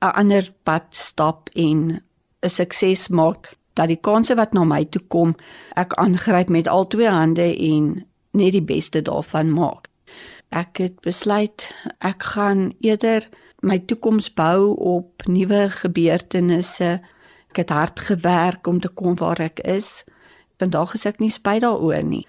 'n 0.00 0.14
ander 0.20 0.54
pad 0.62 0.86
stap 0.90 1.48
en 1.54 2.02
'n 2.42 2.48
sukses 2.48 3.08
maak 3.08 3.56
dat 3.72 3.88
die 3.88 4.00
kanse 4.00 4.34
wat 4.34 4.52
na 4.52 4.64
my 4.64 4.84
toe 4.84 5.02
kom 5.08 5.36
ek 5.74 5.94
aangryp 5.94 6.48
met 6.48 6.68
al 6.68 6.86
twee 6.86 7.08
hande 7.08 7.56
en 7.56 8.06
net 8.30 8.52
die 8.52 8.64
beste 8.64 9.02
daarvan 9.02 9.52
maak. 9.52 9.88
Ek 10.48 10.76
het 10.76 11.00
besluit 11.00 11.72
ek 11.98 12.22
gaan 12.22 12.72
eerder 12.80 13.28
my 13.60 13.78
toekoms 13.78 14.32
bou 14.34 14.76
op 14.76 15.26
nuwe 15.26 15.70
gebeurtenisse. 15.70 17.00
Ek 17.50 17.56
het 17.56 17.70
hard 17.70 18.00
gewerk 18.00 18.66
om 18.66 18.80
te 18.80 18.88
kom 18.88 19.14
waar 19.16 19.40
ek 19.40 19.60
is 19.60 20.04
vandag 20.58 20.94
is 20.94 21.06
ek 21.06 21.18
nie 21.18 21.30
spyt 21.30 21.62
daaroor 21.64 22.04
nie. 22.06 22.26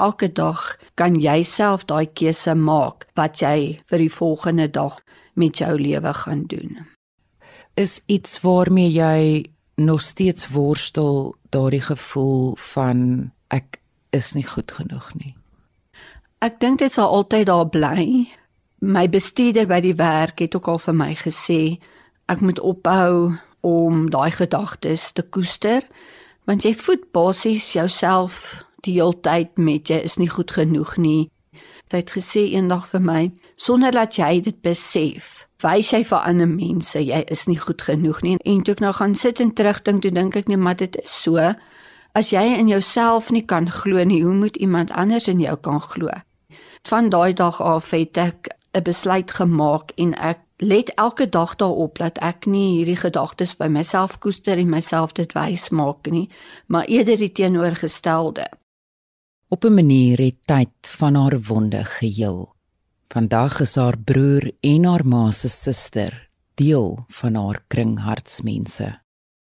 Elke 0.00 0.30
dag 0.32 0.78
kan 0.96 1.18
jy 1.20 1.42
self 1.44 1.84
daai 1.84 2.06
keuse 2.16 2.54
maak 2.56 3.04
wat 3.20 3.42
jy 3.42 3.80
vir 3.90 4.00
die 4.00 4.12
volgende 4.12 4.68
dag 4.72 5.00
met 5.36 5.60
jou 5.60 5.74
lewe 5.76 6.12
gaan 6.22 6.46
doen. 6.48 6.86
Is 7.76 8.00
iets 8.06 8.40
waarmee 8.40 8.88
jy 8.90 9.52
nog 9.80 10.00
steeds 10.00 10.48
worstel 10.48 11.34
daardie 11.52 11.84
gevoel 11.84 12.56
van 12.72 13.30
ek 13.48 13.80
is 14.16 14.32
nie 14.34 14.46
goed 14.46 14.72
genoeg 14.72 15.12
nie. 15.20 15.34
Ek 16.40 16.60
dink 16.60 16.80
dit 16.80 16.92
sal 16.92 17.12
altyd 17.12 17.46
daar 17.50 17.68
bly. 17.68 18.24
My 18.80 19.04
bestuurder 19.12 19.68
by 19.68 19.82
die 19.84 19.96
werk 19.96 20.40
het 20.40 20.56
ook 20.56 20.68
al 20.72 20.80
vir 20.80 20.96
my 20.96 21.12
gesê 21.20 21.60
ek 22.32 22.40
moet 22.40 22.60
ophou 22.60 23.36
om 23.60 24.06
daai 24.10 24.30
gedagtes 24.32 25.10
te 25.12 25.22
koester 25.22 25.84
want 26.48 26.64
jy 26.64 26.72
voed 26.74 27.04
basies 27.12 27.72
jouself 27.76 28.64
die 28.84 28.96
hele 28.98 29.16
tyd 29.20 29.58
met 29.58 29.90
jy 29.90 30.00
is 30.04 30.16
nie 30.18 30.28
goed 30.28 30.50
genoeg 30.50 30.96
nie. 30.96 31.30
Hy 31.90 31.98
het 31.98 32.12
gesê 32.14 32.44
eendag 32.54 32.84
vir 32.92 33.02
my, 33.02 33.22
sonder 33.58 33.90
dat 33.90 34.14
jy 34.14 34.40
dit 34.46 34.60
besef, 34.62 35.48
wys 35.64 35.90
jy 35.90 36.04
vir 36.06 36.22
ander 36.22 36.48
mense 36.48 37.00
jy 37.02 37.24
is 37.34 37.48
nie 37.50 37.58
goed 37.58 37.82
genoeg 37.82 38.22
nie. 38.22 38.36
En 38.46 38.62
toe 38.62 38.76
ek 38.76 38.84
nou 38.84 38.92
gaan 38.94 39.16
sit 39.18 39.42
en 39.42 39.50
terugdink, 39.50 40.04
toe 40.04 40.12
dink 40.14 40.38
ek 40.38 40.48
net 40.52 40.62
maar 40.62 40.78
dit 40.78 40.96
is 41.02 41.16
so. 41.24 41.50
As 42.14 42.30
jy 42.30 42.44
in 42.58 42.70
jouself 42.70 43.30
nie 43.34 43.42
kan 43.42 43.66
glo 43.70 44.04
nie, 44.06 44.22
hoe 44.22 44.34
moet 44.34 44.56
iemand 44.56 44.94
anders 44.94 45.28
in 45.30 45.42
jou 45.42 45.56
kan 45.58 45.82
glo? 45.82 46.14
Van 46.86 47.10
daai 47.10 47.34
dag 47.34 47.60
af 47.60 47.90
het 47.90 48.16
ek 48.18 48.48
'n 48.72 48.82
besluit 48.82 49.30
gemaak 49.30 49.92
en 49.96 50.14
ek 50.14 50.38
let 50.60 50.94
elke 50.94 51.28
dag 51.28 51.56
daarop 51.56 51.98
dat 51.98 52.18
ek 52.18 52.46
nie 52.46 52.76
hierdie 52.76 52.96
gedagtes 52.96 53.56
by 53.56 53.66
myself 53.66 54.18
koester 54.18 54.58
en 54.58 54.70
myself 54.70 55.12
dit 55.12 55.32
wys 55.32 55.68
maak 55.68 56.06
nie, 56.06 56.28
maar 56.66 56.84
eerder 56.84 57.16
die 57.16 57.32
teenoorgestelde. 57.32 58.46
Op 59.52 59.64
'n 59.64 59.74
manier 59.74 60.18
het 60.18 60.36
tyd 60.44 60.78
van 60.80 61.14
haar 61.14 61.40
wonde 61.40 61.84
geheel. 61.84 62.54
Vandag 63.08 63.60
is 63.60 63.74
haar 63.74 63.98
broer 63.98 64.52
en 64.60 64.84
haar 64.84 65.06
ma 65.06 65.30
se 65.30 65.48
suster 65.48 66.30
deel 66.54 67.04
van 67.08 67.34
haar 67.34 67.64
kring 67.66 67.98
hartsmense. 67.98 69.00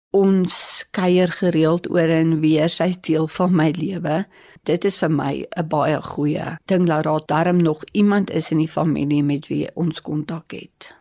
Ons 0.10 0.86
kuier 0.92 1.28
gereeld 1.28 1.90
oor 1.90 2.10
en 2.10 2.40
weer, 2.40 2.70
sy's 2.70 3.00
deel 3.02 3.28
van 3.28 3.56
my 3.56 3.72
lewe. 3.78 4.26
Dit 4.64 4.86
is 4.86 4.98
vir 4.98 5.12
my 5.12 5.46
'n 5.58 5.68
baie 5.68 6.02
goeie 6.02 6.58
ding 6.66 6.88
dat 6.88 7.04
daar 7.04 7.26
darm 7.26 7.58
nog 7.62 7.84
iemand 7.92 8.30
is 8.30 8.52
in 8.52 8.58
die 8.58 8.68
familie 8.68 9.24
met 9.24 9.48
wie 9.48 9.76
ons 9.76 10.02
kontak 10.02 10.52
het. 10.52 10.96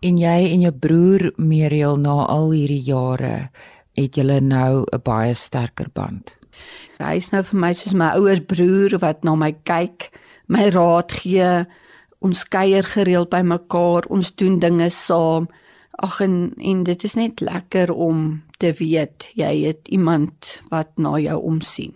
En 0.00 0.16
jy 0.16 0.50
en 0.52 0.60
jou 0.60 0.72
broer 0.72 1.32
Muriel 1.36 1.96
na 1.96 2.26
al 2.26 2.50
hierdie 2.50 2.82
jare 2.82 3.50
het 3.92 4.14
julle 4.14 4.40
nou 4.40 4.84
'n 4.92 5.00
baie 5.02 5.34
sterker 5.34 5.90
band. 5.92 6.38
Hy 6.98 7.14
is 7.20 7.28
nou 7.30 7.44
vir 7.46 7.60
my 7.62 7.70
soos 7.78 7.94
my 7.94 8.08
ouer 8.18 8.40
broer 8.42 8.96
wat 8.98 9.22
na 9.22 9.36
my 9.38 9.52
kyk, 9.68 10.08
my 10.50 10.66
raad 10.74 11.14
gee. 11.14 11.46
Ons 12.18 12.42
kuier 12.50 12.82
gereeld 12.82 13.30
by 13.30 13.44
mekaar, 13.46 14.08
ons 14.10 14.32
doen 14.34 14.58
dinge 14.58 14.90
saam. 14.90 15.46
Ag 16.02 16.18
en 16.26 16.34
en 16.58 16.82
dit 16.86 17.06
is 17.06 17.14
net 17.14 17.42
lekker 17.42 17.94
om 17.94 18.42
te 18.58 18.72
weet 18.80 19.30
jy 19.38 19.52
het 19.68 19.86
iemand 19.94 20.58
wat 20.74 20.90
na 20.98 21.14
jou 21.22 21.38
omsien. 21.38 21.94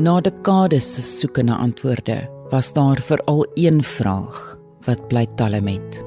Na 0.00 0.18
dekades 0.18 0.94
se 0.96 1.06
soeke 1.06 1.46
na 1.46 1.60
antwoorde 1.62 2.24
was 2.50 2.72
daar 2.74 2.98
veral 2.98 3.46
een 3.54 3.82
vraag 3.82 4.56
wat 4.86 5.06
bly 5.08 5.28
talle 5.36 5.60
met. 5.62 6.02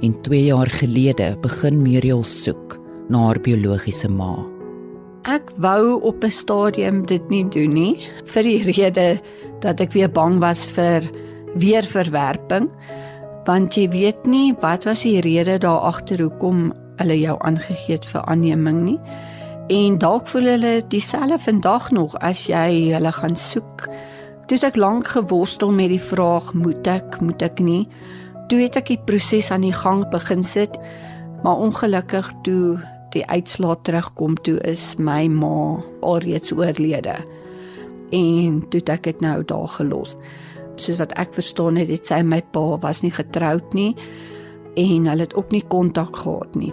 En 0.00 0.16
2 0.24 0.44
jaar 0.44 0.70
gelede 0.70 1.34
begin 1.42 1.82
Muriel 1.82 2.22
soek 2.24 2.81
na 3.08 3.26
haar 3.26 3.40
biologiese 3.42 4.08
ma. 4.08 4.36
Ek 5.30 5.52
wou 5.56 6.00
op 6.02 6.24
'n 6.24 6.30
stadium 6.30 7.06
dit 7.06 7.22
nie 7.30 7.44
doen 7.48 7.72
nie 7.72 7.98
vir 8.24 8.42
die 8.42 8.62
rede 8.72 9.20
dat 9.60 9.80
ek 9.80 9.92
weer 9.92 10.10
bang 10.10 10.40
was 10.40 10.66
vir 10.66 11.02
weer 11.54 11.82
verwerping 11.82 12.70
want 13.46 13.74
jy 13.74 13.88
weet 13.88 14.26
nie 14.26 14.54
wat 14.60 14.84
was 14.84 15.02
die 15.02 15.20
rede 15.20 15.58
daar 15.58 15.80
agter 15.80 16.22
hoekom 16.22 16.72
hulle 16.96 17.20
jou 17.20 17.36
aangegee 17.40 17.94
het 17.94 18.04
vir 18.04 18.22
aanneming 18.26 18.82
nie 18.84 19.00
en 19.68 19.98
dalk 19.98 20.26
voel 20.26 20.42
hulle 20.42 20.82
dieselfde 20.88 21.38
vandag 21.38 21.90
nog 21.90 22.16
as 22.20 22.46
jy 22.46 22.92
hulle 22.92 23.12
gaan 23.12 23.36
soek 23.36 23.88
Toe 24.52 24.58
ek 24.66 24.76
lank 24.76 25.06
geworstel 25.08 25.70
met 25.72 25.88
die 25.88 26.02
vraag 26.02 26.50
moet 26.52 26.86
ek, 26.90 27.20
moet 27.24 27.40
ek 27.40 27.62
nie. 27.64 27.86
Toe 28.50 28.58
het 28.60 28.74
ek 28.76 28.90
die 28.90 28.98
proses 29.06 29.48
aan 29.54 29.62
die 29.64 29.72
gang 29.72 30.02
begin 30.12 30.42
sit, 30.44 30.74
maar 31.40 31.62
ongelukkig 31.62 32.28
toe 32.44 32.76
die 33.12 33.24
uitslaa 33.26 33.76
terugkom 33.86 34.36
toe 34.44 34.58
is 34.68 34.94
my 34.98 35.26
ma 35.28 35.82
alreeds 36.00 36.52
oorlede. 36.52 37.16
En 38.12 38.60
toe 38.68 38.82
ek 38.92 39.08
dit 39.08 39.20
nou 39.24 39.42
daar 39.44 39.68
gelos. 39.68 40.16
Soos 40.76 40.98
wat 40.98 41.12
ek 41.20 41.34
verstaan 41.36 41.76
het, 41.80 41.88
het 41.88 42.06
sy 42.06 42.22
my 42.22 42.42
pa 42.52 42.78
was 42.82 43.02
nie 43.02 43.12
getroud 43.12 43.74
nie 43.74 43.94
en 44.76 45.08
hulle 45.08 45.26
het 45.26 45.34
ook 45.36 45.52
nie 45.52 45.64
kontak 45.68 46.16
gehad 46.16 46.54
nie. 46.56 46.72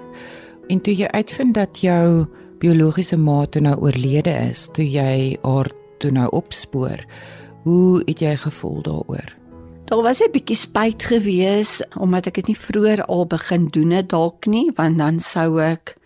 En 0.69 0.79
toe 0.81 0.95
jy 0.95 1.07
uitvind 1.11 1.53
dat 1.57 1.81
jou 1.83 2.25
biologiese 2.59 3.17
ma 3.17 3.45
toe 3.45 3.61
nou 3.61 3.75
oorlede 3.79 4.31
is, 4.49 4.67
toe 4.71 4.85
jy 4.85 5.37
haar 5.43 5.67
toe 5.99 6.11
nou 6.15 6.27
opspoor, 6.31 7.03
Hoe 7.63 8.01
het 8.05 8.19
jy 8.23 8.35
gevoel 8.39 8.81
daaroor? 8.81 9.35
Daar 9.85 10.01
was 10.01 10.21
'n 10.21 10.31
bietjie 10.31 10.55
spyt 10.55 11.03
gewees 11.03 11.81
omdat 11.97 12.25
ek 12.25 12.33
dit 12.33 12.47
nie 12.47 12.57
vroeër 12.57 13.05
al 13.05 13.25
begin 13.27 13.67
doen 13.67 13.91
het 13.91 14.09
dalk 14.09 14.45
nie, 14.45 14.71
want 14.75 14.97
dan 14.97 15.19
sou 15.19 15.61
ek 15.61 15.97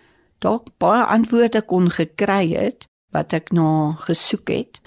dalk 0.43 0.71
baie 0.83 1.03
antwoorde 1.03 1.61
kon 1.65 1.89
gekry 1.89 2.53
het 2.53 2.87
wat 3.13 3.33
ek 3.33 3.51
na 3.53 3.95
gesoek 4.07 4.49
het. 4.49 4.81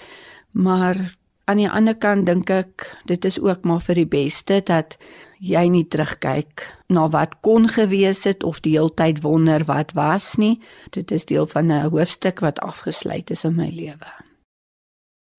Maar 0.51 0.99
aan 1.47 1.61
die 1.61 1.69
ander 1.69 1.95
kant 1.95 2.27
dink 2.27 2.51
ek 2.51 2.85
dit 3.07 3.25
is 3.25 3.39
ook 3.39 3.63
maar 3.63 3.81
vir 3.85 4.03
die 4.03 4.11
beste 4.11 4.59
dat 4.67 4.97
jy 5.39 5.63
nie 5.69 5.85
terugkyk 5.85 6.65
na 6.91 7.07
wat 7.13 7.37
kon 7.45 7.69
gewees 7.71 8.25
het 8.27 8.43
of 8.43 8.59
die 8.65 8.75
hele 8.75 8.91
tyd 8.91 9.21
wonder 9.23 9.63
wat 9.69 9.93
was 9.95 10.35
nie. 10.41 10.57
Dit 10.91 11.11
is 11.11 11.25
deel 11.25 11.47
van 11.47 11.71
'n 11.71 11.89
hoofstuk 11.89 12.39
wat 12.39 12.59
afgesluit 12.59 13.31
is 13.31 13.43
in 13.43 13.55
my 13.55 13.69
lewe. 13.69 14.11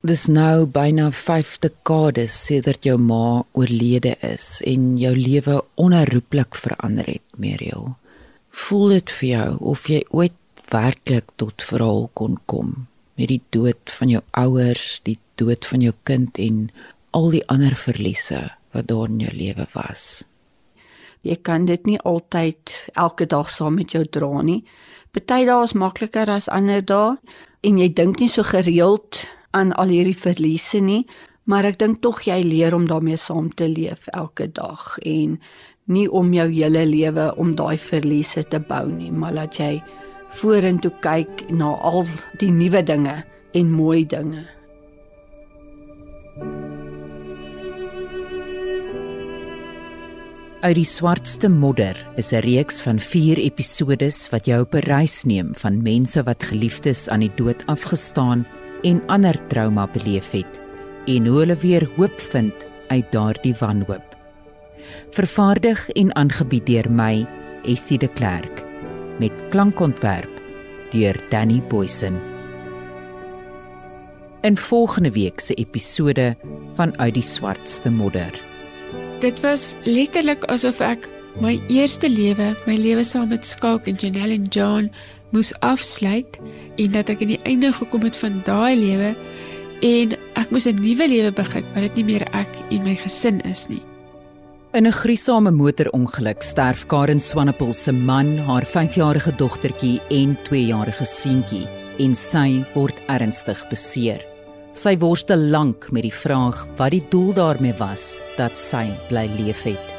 Dis 0.01 0.29
nou 0.29 0.67
byna 0.67 1.11
5 1.11 1.59
dekades 1.59 2.45
sedert 2.47 2.85
jou 2.85 2.99
ma 2.99 3.43
oorlede 3.53 4.17
is 4.21 4.63
en 4.63 4.97
jou 4.97 5.17
lewe 5.17 5.65
onherroepelik 5.75 6.55
verander 6.55 7.07
het, 7.07 7.23
Muriel. 7.37 7.97
Voel 8.59 8.97
dit 8.97 9.11
vir 9.21 9.29
jou 9.29 9.51
of 9.73 9.87
jy 9.91 10.03
ooit 10.11 10.37
werklik 10.73 11.31
tot 11.41 11.65
verhaal 11.65 12.09
kon 12.19 12.37
kom 12.51 12.75
met 13.19 13.31
die 13.33 13.43
dood 13.55 13.91
van 13.99 14.13
jou 14.13 14.23
ouers, 14.39 15.01
die 15.07 15.19
dood 15.41 15.67
van 15.67 15.83
jou 15.83 15.95
kind 16.07 16.39
en 16.43 16.69
al 17.17 17.31
die 17.35 17.45
ander 17.51 17.75
verliese 17.79 18.45
wat 18.75 18.91
daar 18.91 19.09
in 19.11 19.23
jou 19.25 19.33
lewe 19.35 19.67
was. 19.75 20.25
Jy 21.27 21.39
kan 21.43 21.67
dit 21.67 21.87
nie 21.87 21.99
altyd 22.07 22.75
elke 22.95 23.27
dag 23.27 23.51
saam 23.51 23.79
met 23.81 23.95
jou 23.95 24.05
dra 24.07 24.43
nie. 24.47 24.61
Party 25.13 25.45
dae 25.49 25.65
is 25.67 25.75
makliker 25.75 26.31
as 26.31 26.51
ander 26.53 26.85
dae 26.85 27.17
en 27.67 27.81
jy 27.81 27.89
dink 27.91 28.21
nie 28.23 28.31
so 28.31 28.47
gereeld 28.47 29.25
aan 29.57 29.73
al 29.75 29.91
hierdie 29.91 30.19
verliese 30.19 30.79
nie, 30.85 31.07
maar 31.49 31.67
ek 31.67 31.81
dink 31.81 32.03
tog 32.05 32.23
jy 32.29 32.39
leer 32.45 32.77
om 32.77 32.87
daarmee 32.87 33.19
saam 33.19 33.49
te 33.51 33.67
leef 33.67 34.07
elke 34.13 34.47
dag 34.53 34.95
en 35.03 35.39
nie 35.89 36.07
om 36.11 36.33
jou 36.37 36.47
hele 36.53 36.85
lewe 36.87 37.31
om 37.41 37.55
daai 37.57 37.79
verliese 37.81 38.45
te 38.45 38.61
bou 38.61 38.87
nie, 38.93 39.11
maar 39.11 39.33
laat 39.33 39.59
jy 39.61 39.79
vorentoe 40.41 40.93
kyk 41.05 41.49
na 41.51 41.73
al 41.89 42.05
die 42.41 42.53
nuwe 42.53 42.83
dinge 42.85 43.23
en 43.57 43.73
mooi 43.73 44.05
dinge. 44.07 44.45
Uit 50.59 50.75
die 50.75 50.89
swartste 50.89 51.49
modder 51.49 51.95
is 52.19 52.33
'n 52.33 52.43
reeks 52.43 52.81
van 52.83 52.99
4 52.99 53.39
episodes 53.39 54.29
wat 54.33 54.47
jou 54.47 54.61
op 54.63 54.75
'n 54.75 54.91
reis 54.91 55.25
neem 55.25 55.55
van 55.55 55.83
mense 55.83 56.23
wat 56.23 56.43
geliefdes 56.43 57.09
aan 57.09 57.21
die 57.21 57.35
dood 57.37 57.63
afgestaan 57.67 58.47
en 58.83 59.03
ander 59.07 59.39
trauma 59.49 59.87
beleef 59.87 60.31
het 60.31 60.61
en 61.07 61.27
hoe 61.27 61.39
hulle 61.39 61.57
weer 61.57 61.89
hoop 61.97 62.21
vind 62.21 62.67
uit 62.89 63.13
daardie 63.13 63.55
wanhoop. 63.61 64.08
Vervaardig 65.11 65.89
en 65.89 66.15
aangebied 66.15 66.67
deur 66.67 66.91
my, 66.91 67.27
Estie 67.65 67.99
de 67.99 68.09
Klerk, 68.09 68.65
met 69.19 69.33
klankontwerp 69.51 70.31
deur 70.91 71.17
Danny 71.31 71.63
Boysen. 71.69 72.21
In 74.41 74.57
volgende 74.57 75.13
week 75.13 75.41
se 75.41 75.55
episode 75.55 76.37
van 76.75 76.99
Uit 76.99 77.15
die 77.15 77.23
swartste 77.23 77.91
modder. 77.91 78.33
Dit 79.21 79.41
was 79.41 79.75
letterlik 79.83 80.45
asof 80.45 80.79
ek 80.81 81.09
my 81.43 81.57
eerste 81.69 82.11
lewe, 82.11 82.53
my 82.67 82.77
lewe 82.79 83.05
saam 83.05 83.29
met 83.35 83.47
Skalk 83.47 83.91
en 83.91 83.99
Janelle 83.99 84.39
en 84.39 84.47
John 84.55 84.91
moes 85.35 85.53
afsluit 85.61 86.39
en 86.79 86.95
dat 86.95 87.11
ek 87.13 87.23
aan 87.23 87.35
die 87.35 87.43
einde 87.49 87.73
gekom 87.75 88.07
het 88.07 88.17
van 88.17 88.41
daai 88.47 88.79
lewe 88.79 89.13
en 89.85 90.17
ek 90.39 90.51
moes 90.55 90.67
'n 90.67 90.81
nuwe 90.81 91.09
lewe 91.09 91.33
begin, 91.33 91.65
maar 91.73 91.83
dit 91.83 91.95
nie 91.95 92.05
meer 92.05 92.27
ek 92.33 92.51
en 92.71 92.83
my 92.83 92.95
gesin 92.95 93.41
is 93.41 93.69
nie. 93.69 93.83
In 94.77 94.85
'n 94.87 94.93
gruisame 94.93 95.51
motorongeluk 95.51 96.43
sterf 96.43 96.87
Karen 96.87 97.21
Swanepoel 97.21 97.73
se 97.73 97.93
man, 97.93 98.37
haar 98.39 98.67
5-jarige 98.67 99.33
dogtertjie 99.37 100.01
en 100.11 100.37
2-jarige 100.45 101.07
seuntjie 101.07 101.67
en 101.99 102.15
sy 102.15 102.65
word 102.75 103.01
ernstig 103.09 103.65
beseer. 103.71 104.21
Sy 104.73 104.99
worstel 105.01 105.41
lank 105.41 105.89
met 105.91 106.03
die 106.03 106.13
vraag 106.13 106.67
wat 106.77 106.91
die 106.91 107.05
doel 107.09 107.33
daarmee 107.33 107.73
was 107.79 108.21
dat 108.37 108.59
sy 108.59 108.93
bly 109.09 109.25
leef 109.39 109.63
het. 109.63 109.95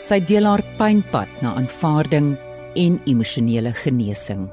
Sy 0.00 0.24
deel 0.24 0.48
haar 0.48 0.64
pynpad 0.78 1.28
na 1.42 1.52
aanvaarding 1.54 2.38
en 2.74 3.00
emosionele 3.04 3.72
genesing. 3.72 4.48